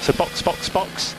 [0.00, 1.14] So box, box, box.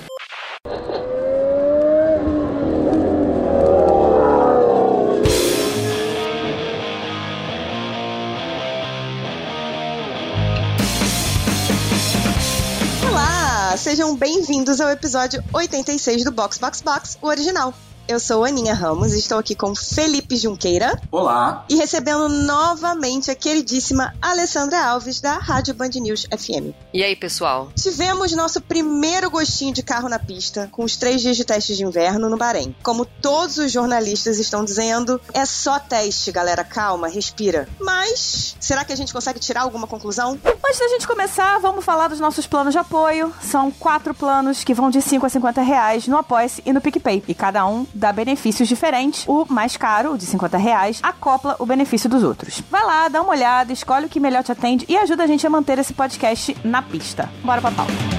[13.79, 17.73] Sejam bem-vindos ao episódio 86 do Box Box Box, o original.
[18.09, 20.99] Eu sou Aninha Ramos e estou aqui com Felipe Junqueira.
[21.11, 21.63] Olá.
[21.69, 26.73] E recebendo novamente a queridíssima Alessandra Alves, da Rádio Band News FM.
[26.91, 27.71] E aí, pessoal?
[27.75, 31.83] Tivemos nosso primeiro gostinho de carro na pista, com os três dias de teste de
[31.83, 32.75] inverno no Bahrein.
[32.81, 36.63] Como todos os jornalistas estão dizendo, é só teste, galera.
[36.63, 37.69] Calma, respira.
[37.79, 40.31] Mas, será que a gente consegue tirar alguma conclusão?
[40.43, 43.31] Antes da gente começar, vamos falar dos nossos planos de apoio.
[43.43, 47.23] São quatro planos que vão de 5 a 50 reais no Apoia-se e no PicPay.
[47.27, 49.25] E cada um dá benefícios diferentes.
[49.27, 52.63] O mais caro, o de 50 reais, acopla o benefício dos outros.
[52.71, 55.45] Vai lá, dá uma olhada, escolhe o que melhor te atende e ajuda a gente
[55.45, 57.29] a manter esse podcast na pista.
[57.43, 58.18] Bora pra pauta.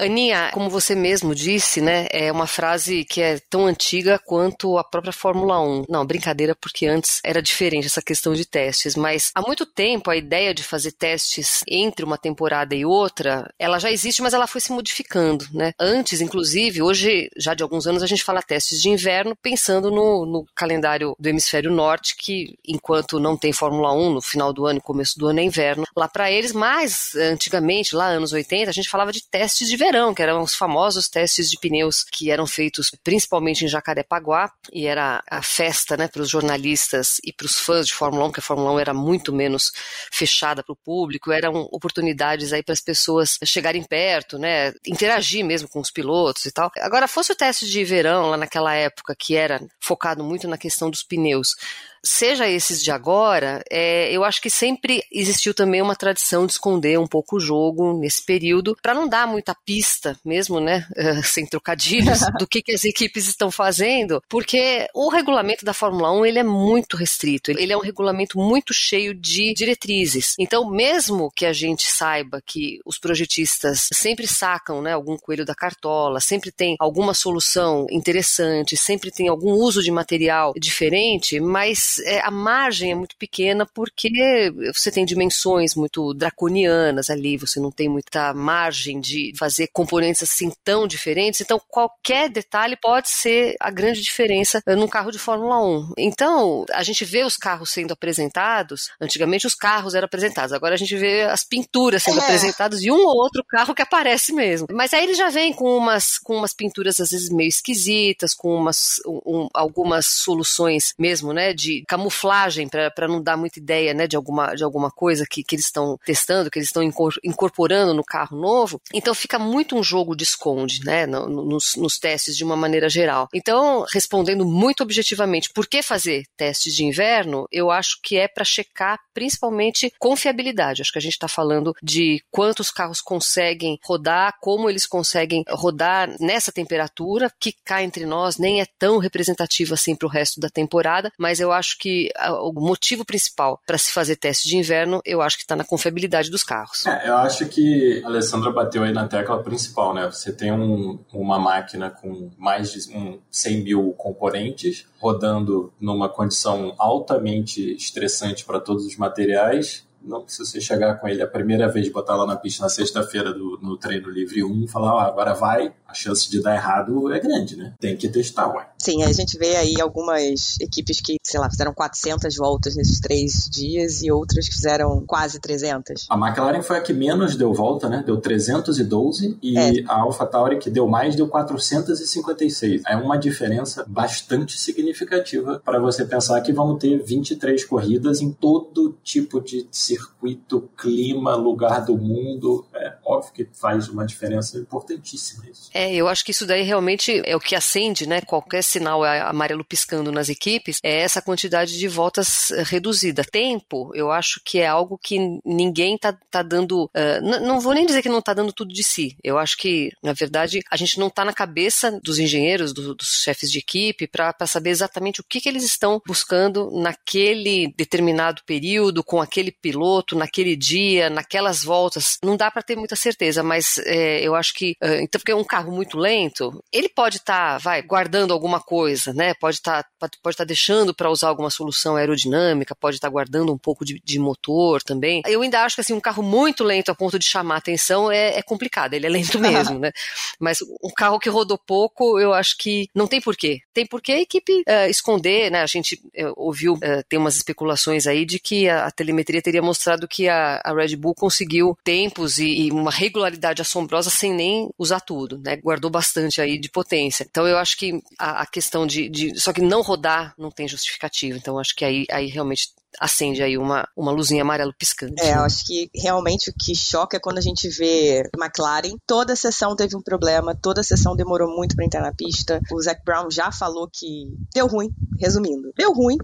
[0.00, 4.84] Aninha, como você mesmo disse, né, é uma frase que é tão antiga quanto a
[4.84, 5.84] própria Fórmula 1.
[5.88, 10.16] Não, brincadeira, porque antes era diferente essa questão de testes, mas há muito tempo a
[10.16, 14.60] ideia de fazer testes entre uma temporada e outra, ela já existe, mas ela foi
[14.60, 15.72] se modificando, né?
[15.78, 20.24] Antes, inclusive, hoje, já de alguns anos, a gente fala testes de inverno pensando no,
[20.24, 24.78] no calendário do hemisfério norte, que enquanto não tem Fórmula 1 no final do ano
[24.78, 28.72] e começo do ano é inverno, lá para eles, mas antigamente, lá anos 80, a
[28.72, 32.46] gente falava de testes de verão, que eram os famosos testes de pneus que eram
[32.46, 37.58] feitos principalmente em Jacarepaguá, e era a festa né, para os jornalistas e para os
[37.58, 39.72] fãs de Fórmula 1, porque a Fórmula 1 era muito menos
[40.12, 45.68] fechada para o público, eram oportunidades aí para as pessoas chegarem perto, né, interagir mesmo
[45.68, 46.70] com os pilotos e tal.
[46.78, 50.90] Agora, fosse o teste de verão lá naquela época, que era focado muito na questão
[50.90, 51.56] dos pneus,
[52.02, 56.98] seja esses de agora, é, eu acho que sempre existiu também uma tradição de esconder
[56.98, 60.84] um pouco o jogo nesse período, para não dar muita pista mesmo, né,
[61.22, 66.26] sem trocadilhos, do que, que as equipes estão fazendo, porque o regulamento da Fórmula 1
[66.26, 70.34] ele é muito restrito, ele é um regulamento muito cheio de diretrizes.
[70.40, 75.54] Então, mesmo que a gente saiba que os projetistas sempre sacam né, algum coelho da
[75.54, 82.20] cartola, sempre tem alguma solução interessante, sempre tem algum uso de material diferente, mas é,
[82.22, 87.88] a margem é muito pequena porque você tem dimensões muito draconianas ali, você não tem
[87.88, 94.00] muita margem de fazer componentes assim tão diferentes, então qualquer detalhe pode ser a grande
[94.00, 95.92] diferença num carro de Fórmula 1.
[95.98, 100.78] Então, a gente vê os carros sendo apresentados, antigamente os carros eram apresentados, agora a
[100.78, 102.24] gente vê as pinturas sendo é.
[102.24, 104.66] apresentadas e um ou outro carro que aparece mesmo.
[104.70, 108.54] Mas aí ele já vem com umas, com umas pinturas às vezes meio esquisitas, com
[108.54, 114.16] umas, um, algumas soluções mesmo, né, de camuflagem para não dar muita ideia, né, de
[114.16, 116.82] alguma, de alguma coisa que, que eles estão testando, que eles estão
[117.24, 118.80] incorporando no carro novo.
[118.92, 123.28] Então fica muito um jogo de esconde, né, nos, nos testes de uma maneira geral.
[123.34, 127.46] Então, respondendo muito objetivamente, por que fazer testes de inverno?
[127.50, 130.82] Eu acho que é para checar principalmente confiabilidade.
[130.82, 136.08] Acho que a gente está falando de quantos carros conseguem rodar, como eles conseguem rodar
[136.20, 140.48] nessa temperatura, que cá entre nós nem é tão representativa assim para o resto da
[140.48, 142.10] temporada, mas eu acho que
[142.42, 146.30] o motivo principal para se fazer teste de inverno, eu acho que está na confiabilidade
[146.30, 146.86] dos carros.
[146.86, 150.06] É, eu acho que a Alessandra bateu aí na tecla principal, né?
[150.06, 156.74] Você tem um, uma máquina com mais de um 100 mil componentes rodando numa condição
[156.78, 161.88] altamente estressante para todos os materiais não, se você chegar com ele a primeira vez,
[161.88, 165.94] botar lá na pista na sexta-feira no treino livre 1, falar, ah, agora vai, a
[165.94, 167.74] chance de dar errado é grande, né?
[167.80, 168.68] Tem que testar, ué.
[168.78, 173.48] Sim, a gente vê aí algumas equipes que, sei lá, fizeram 400 voltas nesses três
[173.50, 176.06] dias e outras que fizeram quase 300.
[176.08, 178.02] A McLaren foi a que menos deu volta, né?
[178.06, 179.84] Deu 312 e é.
[179.86, 182.82] a AlphaTauri que deu mais deu 456.
[182.86, 188.96] É uma diferença bastante significativa para você pensar que vão ter 23 corridas em todo
[189.02, 192.66] tipo de circuito, clima, lugar do mundo.
[192.74, 195.70] É óbvio que faz uma diferença importantíssima isso.
[195.74, 198.20] É, eu acho que isso daí realmente é o que acende, né?
[198.20, 203.24] Qualquer sinal amarelo piscando nas equipes, é essa quantidade de voltas eh, reduzida.
[203.24, 206.84] Tempo, eu acho que é algo que ninguém tá, tá dando.
[206.84, 209.16] Uh, não vou nem dizer que não tá dando tudo de si.
[209.22, 213.22] Eu acho que, na verdade, a gente não tá na cabeça dos engenheiros, do, dos
[213.22, 219.02] chefes de equipe, para saber exatamente o que, que eles estão buscando naquele determinado período,
[219.02, 219.79] com aquele piloto,
[220.16, 222.18] naquele dia, naquelas voltas.
[222.22, 225.36] Não dá para ter muita certeza, mas é, eu acho que, uh, então, porque é
[225.36, 229.34] um carro muito lento, ele pode estar, tá, vai, guardando alguma coisa, né?
[229.34, 233.12] Pode estar, tá, pode estar tá deixando para usar alguma solução aerodinâmica, pode estar tá
[233.12, 235.22] guardando um pouco de, de, motor também.
[235.26, 238.38] Eu ainda acho que assim, um carro muito lento a ponto de chamar atenção é,
[238.38, 239.92] é complicado, ele é lento mesmo, né?
[240.38, 243.60] Mas um carro que rodou pouco, eu acho que não tem porquê.
[243.72, 245.62] Tem porquê a equipe uh, esconder, né?
[245.62, 249.62] A gente uh, ouviu, uh, tem umas especulações aí de que a, a telemetria teria
[249.70, 254.68] mostrado que a, a Red Bull conseguiu tempos e, e, uma regularidade assombrosa sem nem
[254.76, 255.56] usar tudo, né?
[255.56, 257.26] Guardou bastante aí de potência.
[257.28, 260.66] Então eu acho que a, a questão de, de, Só que não rodar não tem
[260.66, 261.38] justificativa.
[261.38, 265.22] Então acho que aí, aí realmente acende aí uma, uma luzinha amarelo piscante.
[265.22, 268.96] É, eu acho que realmente o que choca é quando a gente vê McLaren.
[269.06, 272.60] Toda sessão teve um problema, toda sessão demorou muito para entrar na pista.
[272.72, 274.90] O Zac Brown já falou que deu ruim,
[275.20, 275.72] resumindo.
[275.76, 276.16] Deu ruim,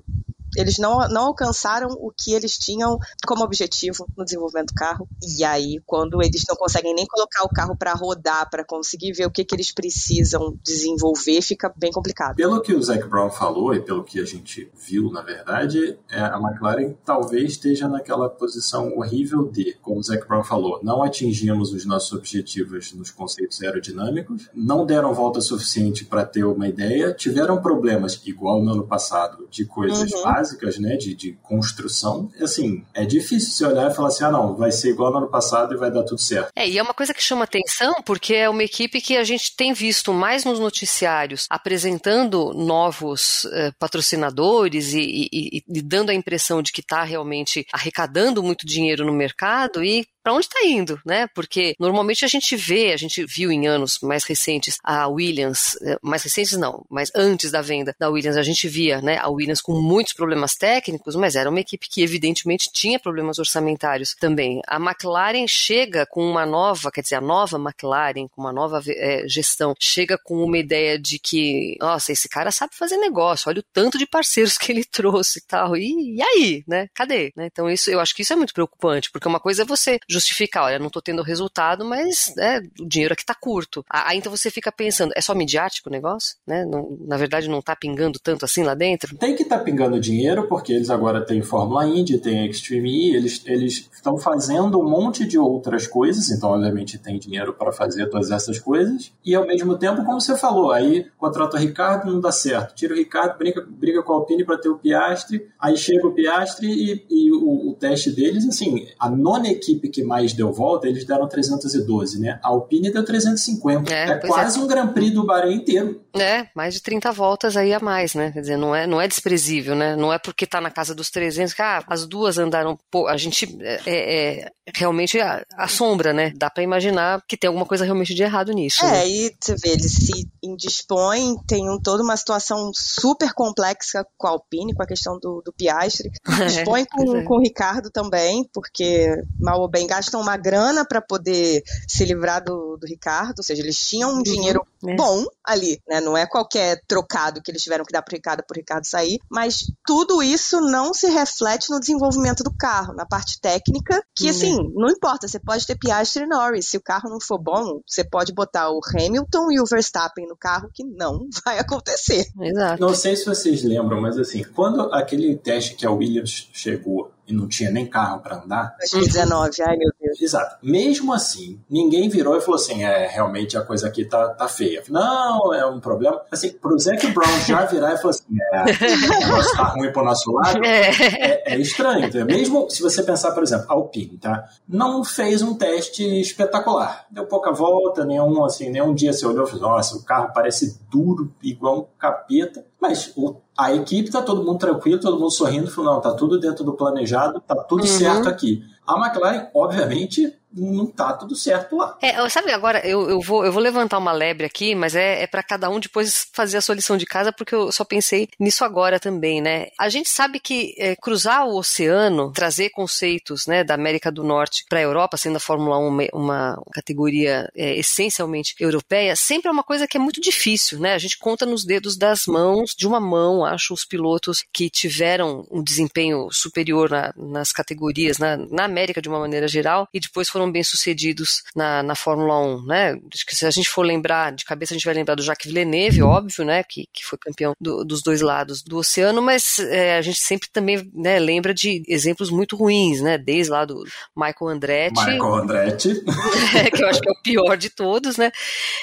[0.56, 5.08] eles não, não alcançaram o que eles tinham como objetivo no desenvolvimento do carro.
[5.36, 9.26] E aí, quando eles não conseguem nem colocar o carro para rodar, para conseguir ver
[9.26, 12.36] o que, que eles precisam desenvolver, fica bem complicado.
[12.36, 16.20] Pelo que o Zac Brown falou e pelo que a gente viu, na verdade, é,
[16.20, 21.72] a McLaren talvez esteja naquela posição horrível de, como o Zac Brown falou, não atingimos
[21.72, 27.60] os nossos objetivos nos conceitos aerodinâmicos, não deram volta suficiente para ter uma ideia, tiveram
[27.60, 30.22] problemas, igual no ano passado, de coisas uhum.
[30.22, 34.30] básicas básicas, né, de, de construção, assim, é difícil você olhar e falar assim, ah,
[34.30, 36.50] não, vai ser igual no ano passado e vai dar tudo certo.
[36.54, 39.56] É, e é uma coisa que chama atenção porque é uma equipe que a gente
[39.56, 46.62] tem visto mais nos noticiários apresentando novos uh, patrocinadores e, e, e, dando a impressão
[46.62, 51.28] de que está realmente arrecadando muito dinheiro no mercado e para onde está indo, né?
[51.28, 55.96] Porque normalmente a gente vê, a gente viu em anos mais recentes a Williams, eh,
[56.02, 59.60] mais recentes não, mas antes da venda da Williams, a gente via, né, a Williams
[59.60, 64.60] com muitos problemas técnicos, mas era uma equipe que evidentemente tinha problemas orçamentários também.
[64.66, 69.28] A McLaren chega com uma nova, quer dizer, a nova McLaren, com uma nova é,
[69.28, 73.66] gestão, chega com uma ideia de que, nossa, esse cara sabe fazer negócio, olha o
[73.72, 76.88] tanto de parceiros que ele trouxe e tal, e, e aí, né?
[76.92, 77.32] Cadê?
[77.36, 77.46] Né?
[77.46, 80.64] Então isso, eu acho que isso é muito preocupante, porque uma coisa é você justificar,
[80.64, 83.84] olha, não estou tendo resultado, mas né, o dinheiro aqui está curto.
[83.88, 86.36] Aí então você fica pensando, é só midiático o negócio?
[86.46, 86.64] Né?
[86.64, 89.16] Não, na verdade não está pingando tanto assim lá dentro?
[89.16, 93.16] Tem que estar tá pingando dinheiro, porque eles agora têm Fórmula Indy, tem Extreme E,
[93.16, 98.30] eles estão fazendo um monte de outras coisas, então obviamente tem dinheiro para fazer todas
[98.30, 102.32] essas coisas, e ao mesmo tempo, como você falou, aí contrata o Ricardo, não dá
[102.32, 106.06] certo, tira o Ricardo, briga, briga com a Alpine para ter o Piastre, aí chega
[106.06, 110.52] o Piastre e, e o, o teste deles, assim, a nona equipe que mais deu
[110.52, 112.38] volta, eles deram 312, né?
[112.42, 113.92] A Alpine deu 350.
[113.92, 114.62] É, é quase é.
[114.62, 116.00] um Grand Prix do Bahrein inteiro.
[116.14, 118.30] É, mais de 30 voltas aí a mais, né?
[118.32, 119.96] Quer dizer, não é, não é desprezível, né?
[119.96, 122.78] Não é porque tá na casa dos 300 que ah, as duas andaram.
[122.90, 125.18] Pô, a gente é, é, é realmente
[125.56, 126.32] assombra, né?
[126.36, 128.84] Dá para imaginar que tem alguma coisa realmente de errado nisso.
[128.84, 129.08] É, né?
[129.08, 134.30] e você vê, eles se indispõem, tem um, toda uma situação super complexa com a
[134.30, 136.10] Alpine, com a questão do, do Piastre.
[136.46, 141.00] Dispõe é, com, com o Ricardo também, porque mal ou bem gastam uma grana para
[141.00, 144.96] poder se livrar do, do, Ricardo, ou seja, eles tinham um uhum, dinheiro é.
[144.96, 146.00] bom ali, né?
[146.00, 149.72] Não é qualquer trocado que eles tiveram que dar para Ricardo para Ricardo sair, mas
[149.86, 154.30] tudo isso não se reflete no desenvolvimento do carro, na parte técnica, que uhum.
[154.30, 157.80] assim, não importa, você pode ter Piastri e Norris, se o carro não for bom,
[157.86, 162.26] você pode botar o Hamilton e o Verstappen no carro que não vai acontecer.
[162.40, 162.80] Exato.
[162.80, 167.32] Não sei se vocês lembram, mas assim, quando aquele teste que a Williams chegou e
[167.32, 168.76] não tinha nem carro para andar.
[168.78, 170.56] 2019, ai meu Exato.
[170.62, 174.82] Mesmo assim, ninguém virou e falou assim: é, realmente a coisa aqui tá, tá feia.
[174.88, 176.20] Não, é um problema.
[176.30, 180.04] Assim, pro Zac Brown já virar e falar assim: é, o negócio tá ruim pro
[180.04, 182.06] nosso lado, é, é, é estranho.
[182.06, 184.44] Então, mesmo se você pensar, por exemplo, Alpine, tá?
[184.68, 187.06] Não fez um teste espetacular.
[187.10, 190.78] Deu pouca volta, nenhum, assim, nenhum dia você olhou e falou: nossa, o carro parece
[190.90, 192.64] duro, igual um capeta.
[192.80, 196.38] Mas o a equipe tá todo mundo tranquilo, todo mundo sorrindo, falou, não, tá tudo
[196.38, 197.86] dentro do planejado, tá tudo uhum.
[197.86, 198.62] certo aqui.
[198.86, 201.96] A McLaren, obviamente, não tá tudo certo lá.
[202.00, 205.26] É, sabe, agora eu, eu, vou, eu vou levantar uma lebre aqui, mas é, é
[205.26, 208.64] para cada um depois fazer a sua lição de casa, porque eu só pensei nisso
[208.64, 209.68] agora também, né?
[209.78, 214.64] A gente sabe que é, cruzar o oceano, trazer conceitos né, da América do Norte
[214.68, 219.52] para a Europa, sendo a Fórmula 1 uma, uma categoria é, essencialmente europeia, sempre é
[219.52, 220.94] uma coisa que é muito difícil, né?
[220.94, 225.46] A gente conta nos dedos das mãos, de uma mão, acho, os pilotos que tiveram
[225.50, 230.28] um desempenho superior na, nas categorias, na, na América de uma maneira geral, e depois
[230.28, 232.98] foram bem sucedidos na, na Fórmula 1, né?
[233.12, 235.46] Acho que se a gente for lembrar, de cabeça a gente vai lembrar do Jacques
[235.46, 236.62] Villeneuve, óbvio, né?
[236.62, 240.48] Que, que foi campeão do, dos dois lados do oceano, mas é, a gente sempre
[240.50, 243.18] também né, lembra de exemplos muito ruins, né?
[243.18, 243.84] Desde lá do
[244.16, 245.04] Michael Andretti.
[245.04, 246.04] Michael Andretti.
[246.56, 248.30] É, que eu acho que é o pior de todos, né?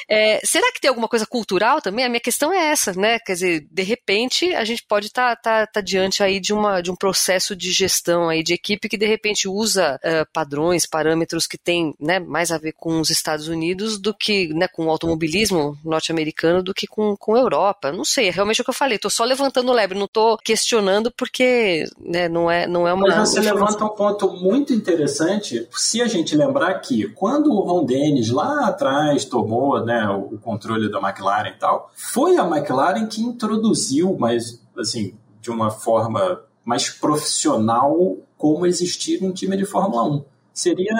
[0.10, 2.06] É, será que tem alguma coisa cultural também?
[2.06, 3.20] A minha questão é essa, né?
[3.20, 6.82] Quer dizer, de repente a gente pode estar tá, tá, tá diante aí de, uma,
[6.82, 11.43] de um processo de gestão aí de equipe que de repente usa uh, padrões, parâmetros
[11.48, 14.90] que tem né, mais a ver com os Estados Unidos do que né, com o
[14.90, 17.92] automobilismo norte-americano do que com, com a Europa.
[17.92, 18.96] Não sei, é realmente o que eu falei.
[18.96, 23.08] Estou só levantando o lebre, não estou questionando porque né, não, é, não é uma.
[23.08, 27.86] Mas você levanta um ponto muito interessante se a gente lembrar que quando o Ron
[27.86, 33.22] Dennis lá atrás tomou né, o controle da McLaren e tal, foi a McLaren que
[33.22, 40.26] introduziu, mas assim, de uma forma mais profissional, como existir um time de Fórmula 1.
[40.54, 40.94] Seria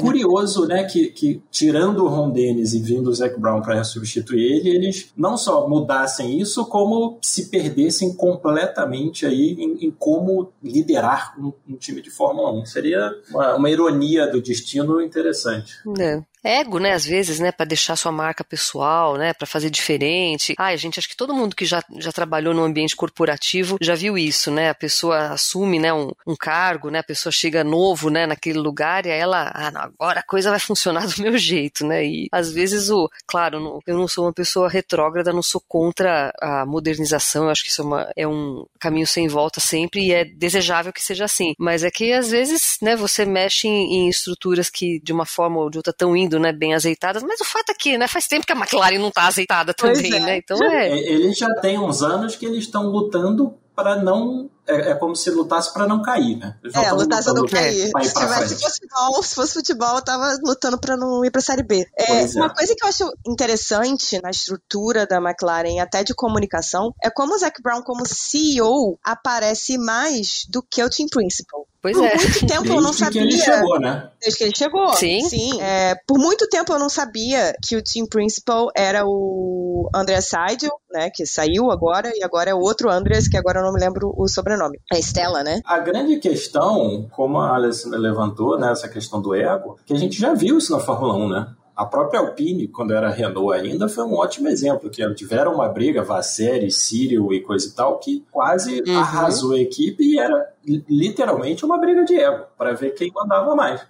[0.00, 4.40] curioso, né, que, que tirando o Ron Dennis e vindo o Zac Brown para substituir
[4.40, 11.34] ele, eles não só mudassem isso, como se perdessem completamente aí em, em como liderar
[11.38, 12.66] um, um, time de Fórmula 1.
[12.66, 15.74] Seria uma, uma ironia do destino interessante.
[15.98, 20.54] É ego, né, às vezes, né, para deixar sua marca pessoal, né, para fazer diferente.
[20.58, 24.18] Ai, gente, acho que todo mundo que já, já trabalhou no ambiente corporativo já viu
[24.18, 24.70] isso, né?
[24.70, 29.06] A pessoa assume, né, um, um cargo, né, a pessoa chega novo, né, naquele lugar
[29.06, 32.04] e ela, ah, não, agora a coisa vai funcionar do meu jeito, né?
[32.04, 36.66] E às vezes o, claro, eu não sou uma pessoa retrógrada, não sou contra a
[36.66, 40.24] modernização, eu acho que isso é, uma, é um caminho sem volta sempre e é
[40.24, 41.54] desejável que seja assim.
[41.58, 45.58] Mas é que às vezes, né, você mexe em, em estruturas que de uma forma
[45.60, 48.26] ou de outra estão indo né, bem azeitadas, mas o fato é que, né, faz
[48.26, 50.20] tempo que a McLaren não está azeitada também, é.
[50.20, 50.36] né?
[50.38, 50.88] Então é.
[50.88, 50.98] é.
[50.98, 54.50] Eles já têm uns anos que eles estão lutando para não.
[54.66, 56.56] É, é, como se lutasse para não cair, né?
[56.74, 57.90] É, lutasse para não cair.
[58.02, 61.62] Se tivesse futebol, se fosse futebol, eu tava lutando para não ir para a Série
[61.62, 61.86] B.
[61.96, 66.94] É, é, uma coisa que eu acho interessante na estrutura da McLaren, até de comunicação,
[67.02, 71.66] é como o Zac Brown, como CEO, aparece mais do que o team principal.
[71.84, 72.16] Pois por é.
[72.16, 73.20] muito tempo eu não sabia.
[73.20, 74.10] Desde que ele chegou, né?
[74.18, 74.92] Desde que ele chegou.
[74.94, 75.20] Sim.
[75.28, 75.60] Sim.
[75.60, 80.72] É, por muito tempo eu não sabia que o team principal era o André Seidel,
[80.90, 81.10] né?
[81.10, 84.26] Que saiu agora, e agora é outro Andreas, que agora eu não me lembro o
[84.26, 84.53] sobrenome.
[84.92, 85.60] É Stella, né?
[85.64, 88.72] A grande questão, como a Alessandra levantou, né?
[88.72, 91.54] Essa questão do ego, que a gente já viu isso na Fórmula 1, né?
[91.76, 96.04] A própria Alpine, quando era Renault ainda, foi um ótimo exemplo, que tiveram uma briga,
[96.04, 98.96] Vasseri, Cyril e coisa e tal, que quase uhum.
[98.96, 100.52] arrasou a equipe e era
[100.88, 103.80] literalmente uma briga de ego, para ver quem mandava mais.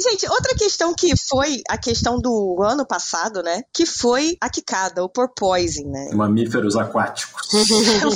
[0.00, 3.62] Gente, outra questão que foi a questão do ano passado, né?
[3.72, 6.10] Que foi a quicada, o porpoising, né?
[6.12, 7.48] Mamíferos aquáticos.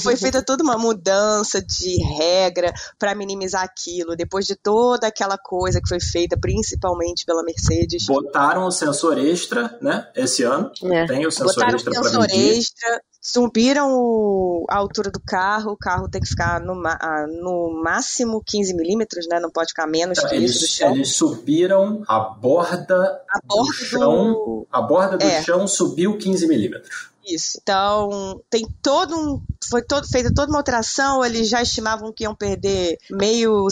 [0.03, 5.81] foi feita toda uma mudança de regra para minimizar aquilo, depois de toda aquela coisa
[5.81, 8.07] que foi feita, principalmente pela Mercedes.
[8.07, 10.09] Botaram o sensor extra, né?
[10.17, 10.73] Esse ano.
[10.83, 11.07] É.
[11.07, 11.93] Tem o sensor Botaram extra.
[11.93, 16.61] Botaram o sensor extra, subiram o, a altura do carro, o carro tem que ficar
[16.61, 19.41] no, no máximo 15 milímetros, né?
[19.41, 20.95] Não pode ficar menos que eles, isso do chão.
[20.95, 24.67] Eles subiram a borda, a borda do chão, do...
[24.71, 25.43] a borda do é.
[25.43, 27.11] chão subiu 15 milímetros.
[27.29, 27.59] Isso.
[27.63, 29.43] Então, tem todo um.
[29.71, 31.25] Foi todo, feita toda uma alteração.
[31.25, 33.67] Eles já estimavam que iam perder meio,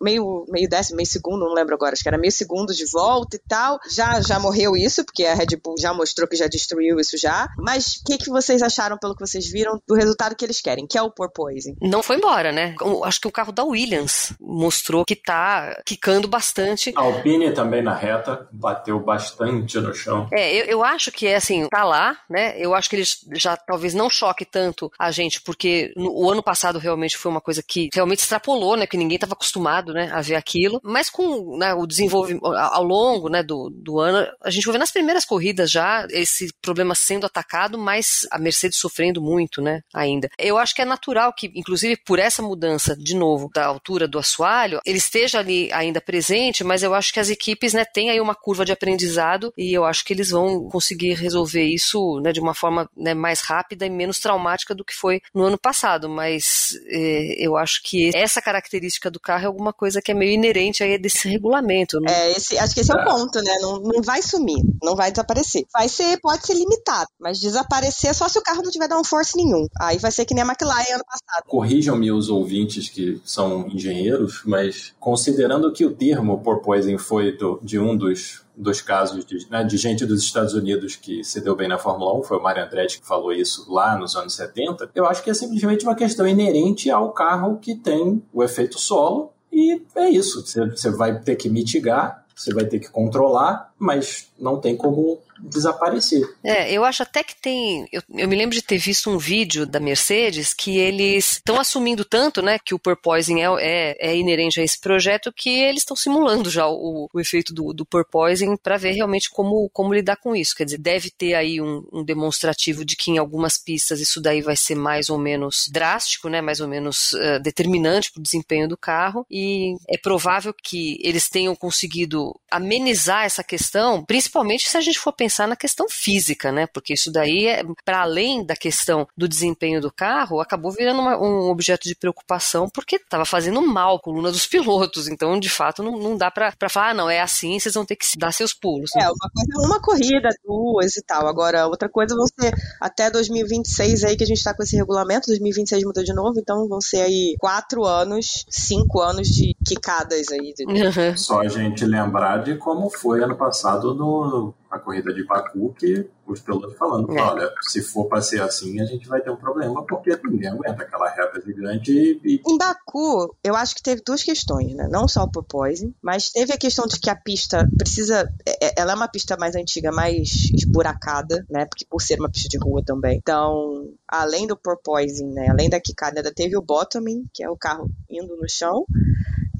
[0.00, 3.36] meio, meio décimo, meio segundo, não lembro agora, acho que era meio segundo de volta
[3.36, 3.78] e tal.
[3.90, 7.48] Já, já morreu isso, porque a Red Bull já mostrou que já destruiu isso já.
[7.58, 10.86] Mas o que, que vocês acharam, pelo que vocês viram, do resultado que eles querem,
[10.86, 11.76] que é o porpoising?
[11.80, 12.74] Não foi embora, né?
[13.04, 16.92] Acho que o carro da Williams mostrou que tá quicando bastante.
[16.96, 20.28] A Alpine também na reta bateu bastante no chão.
[20.32, 22.54] É, eu, eu acho que é assim, tá lá, né?
[22.58, 26.42] Eu acho que eles já talvez não choque tanto a gente, porque no, o ano
[26.42, 28.86] passado realmente foi uma coisa que realmente extrapolou, né?
[28.86, 30.80] Que ninguém estava acostumado, né, a ver aquilo.
[30.82, 34.78] Mas com né, o desenvolvimento ao longo, né, do, do ano, a gente vai ver
[34.78, 40.28] nas primeiras corridas já esse problema sendo atacado, mas a Mercedes sofrendo muito, né, ainda.
[40.38, 44.18] Eu acho que é natural que, inclusive por essa mudança de novo da altura do
[44.18, 48.20] assoalho, ele esteja ali ainda presente, mas eu acho que as equipes, né, têm aí
[48.20, 52.40] uma curva de aprendizado e eu acho que eles vão conseguir resolver isso, né, de
[52.40, 56.78] uma forma né, mais rápida e menos traumática do que foi no ano passado, mas
[56.86, 60.82] é, eu acho que essa característica do carro é alguma coisa que é meio inerente
[60.82, 62.00] aí desse regulamento.
[62.00, 62.12] Né?
[62.12, 63.52] É, esse, acho que esse é o ponto, né?
[63.60, 65.64] Não, não vai sumir, não vai desaparecer.
[65.72, 69.66] Vai ser, pode ser limitado, mas desaparecer só se o carro não tiver downforce nenhum.
[69.80, 71.46] Aí vai ser que nem a McLaren ano passado.
[71.46, 77.78] Corrijam-me os ouvintes que são engenheiros, mas considerando que o termo porpoising foi do, de
[77.78, 81.68] um dos dos casos de, né, de, gente dos Estados Unidos que se deu bem
[81.68, 85.06] na Fórmula 1, foi o Mario Andretti que falou isso lá nos anos 70, eu
[85.06, 89.82] acho que é simplesmente uma questão inerente ao carro que tem o efeito solo e
[89.94, 94.76] é isso, você vai ter que mitigar você vai ter que controlar, mas não tem
[94.76, 96.26] como desaparecer.
[96.44, 97.86] É, eu acho até que tem.
[97.92, 102.04] Eu, eu, me lembro de ter visto um vídeo da Mercedes que eles estão assumindo
[102.04, 105.96] tanto, né, que o porpoising é, é, é inerente a esse projeto que eles estão
[105.96, 110.34] simulando já o, o, efeito do, do porpoising para ver realmente como, como lidar com
[110.34, 110.54] isso.
[110.56, 114.42] Quer dizer, deve ter aí um, um, demonstrativo de que em algumas pistas isso daí
[114.42, 118.68] vai ser mais ou menos drástico, né, mais ou menos uh, determinante para o desempenho
[118.68, 124.80] do carro e é provável que eles tenham conseguido amenizar essa questão, principalmente se a
[124.80, 126.68] gente for pensar pensar na questão física, né?
[126.68, 131.18] Porque isso daí, é, para além da questão do desempenho do carro, acabou virando uma,
[131.18, 135.08] um objeto de preocupação porque estava fazendo mal a coluna dos pilotos.
[135.08, 137.96] Então, de fato, não, não dá para falar, ah, não, é assim, vocês vão ter
[137.96, 138.90] que dar seus pulos.
[138.96, 141.26] É, uma coisa é uma corrida, duas e tal.
[141.26, 145.26] Agora, outra coisa vão ser até 2026 aí que a gente está com esse regulamento,
[145.26, 150.54] 2026 mudou de novo, então vão ser aí quatro anos, cinco anos de quicadas aí.
[150.68, 151.16] Uhum.
[151.16, 156.08] Só a gente lembrar de como foi ano passado no a corrida de Baku que
[156.26, 157.20] os pilotos falando, é.
[157.20, 160.82] olha, se for para ser assim, a gente vai ter um problema, porque ninguém aguenta
[160.82, 162.42] aquela reta gigante e...
[162.46, 164.88] Em Baku, eu acho que teve duas questões, né?
[164.90, 168.28] Não só o porpoising, mas teve a questão de que a pista precisa...
[168.44, 171.64] É, é, ela é uma pista mais antiga, mais esburacada, né?
[171.66, 173.16] Porque por ser uma pista de rua também.
[173.16, 175.48] Então, além do porpoising, né?
[175.48, 178.84] Além da quicada, ainda teve o bottoming, que é o carro indo no chão.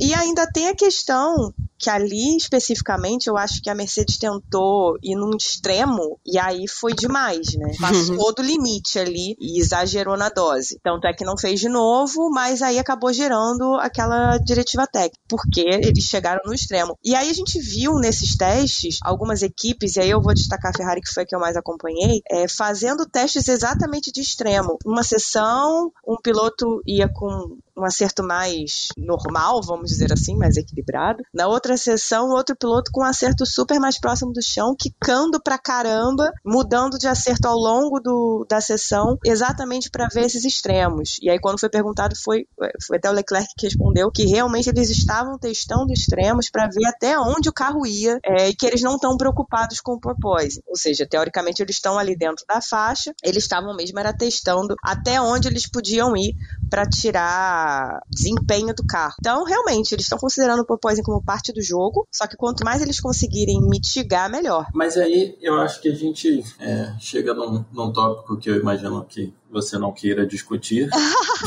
[0.00, 5.14] E ainda tem a questão que ali especificamente eu acho que a Mercedes tentou ir
[5.14, 7.72] num extremo e aí foi demais, né?
[7.80, 8.32] Passou uhum.
[8.34, 10.78] do limite ali e exagerou na dose.
[10.82, 15.60] Tanto é que não fez de novo, mas aí acabou gerando aquela diretiva técnica, porque
[15.60, 16.96] eles chegaram no extremo.
[17.04, 20.76] E aí a gente viu nesses testes algumas equipes, e aí eu vou destacar a
[20.76, 24.78] Ferrari, que foi a que eu mais acompanhei, é, fazendo testes exatamente de extremo.
[24.84, 31.22] Uma sessão, um piloto ia com um acerto mais normal, vamos dizer assim, mais equilibrado.
[31.32, 35.58] Na outra sessão, outro piloto com um acerto super mais próximo do chão, quicando pra
[35.58, 41.18] caramba, mudando de acerto ao longo do, da sessão, exatamente para ver esses extremos.
[41.20, 42.46] E aí, quando foi perguntado, foi,
[42.86, 47.18] foi até o Leclerc que respondeu que realmente eles estavam testando extremos para ver até
[47.18, 50.62] onde o carro ia é, e que eles não estão preocupados com o porpoise.
[50.66, 55.20] Ou seja, teoricamente eles estão ali dentro da faixa, eles estavam mesmo era testando até
[55.20, 56.34] onde eles podiam ir
[56.70, 57.65] para tirar
[58.08, 59.14] desempenho do carro.
[59.20, 62.82] Então, realmente, eles estão considerando o porpoising como parte do jogo, só que quanto mais
[62.82, 64.66] eles conseguirem mitigar, melhor.
[64.74, 69.04] Mas aí eu acho que a gente é, chega num, num tópico que eu imagino
[69.04, 70.88] que você não queira discutir,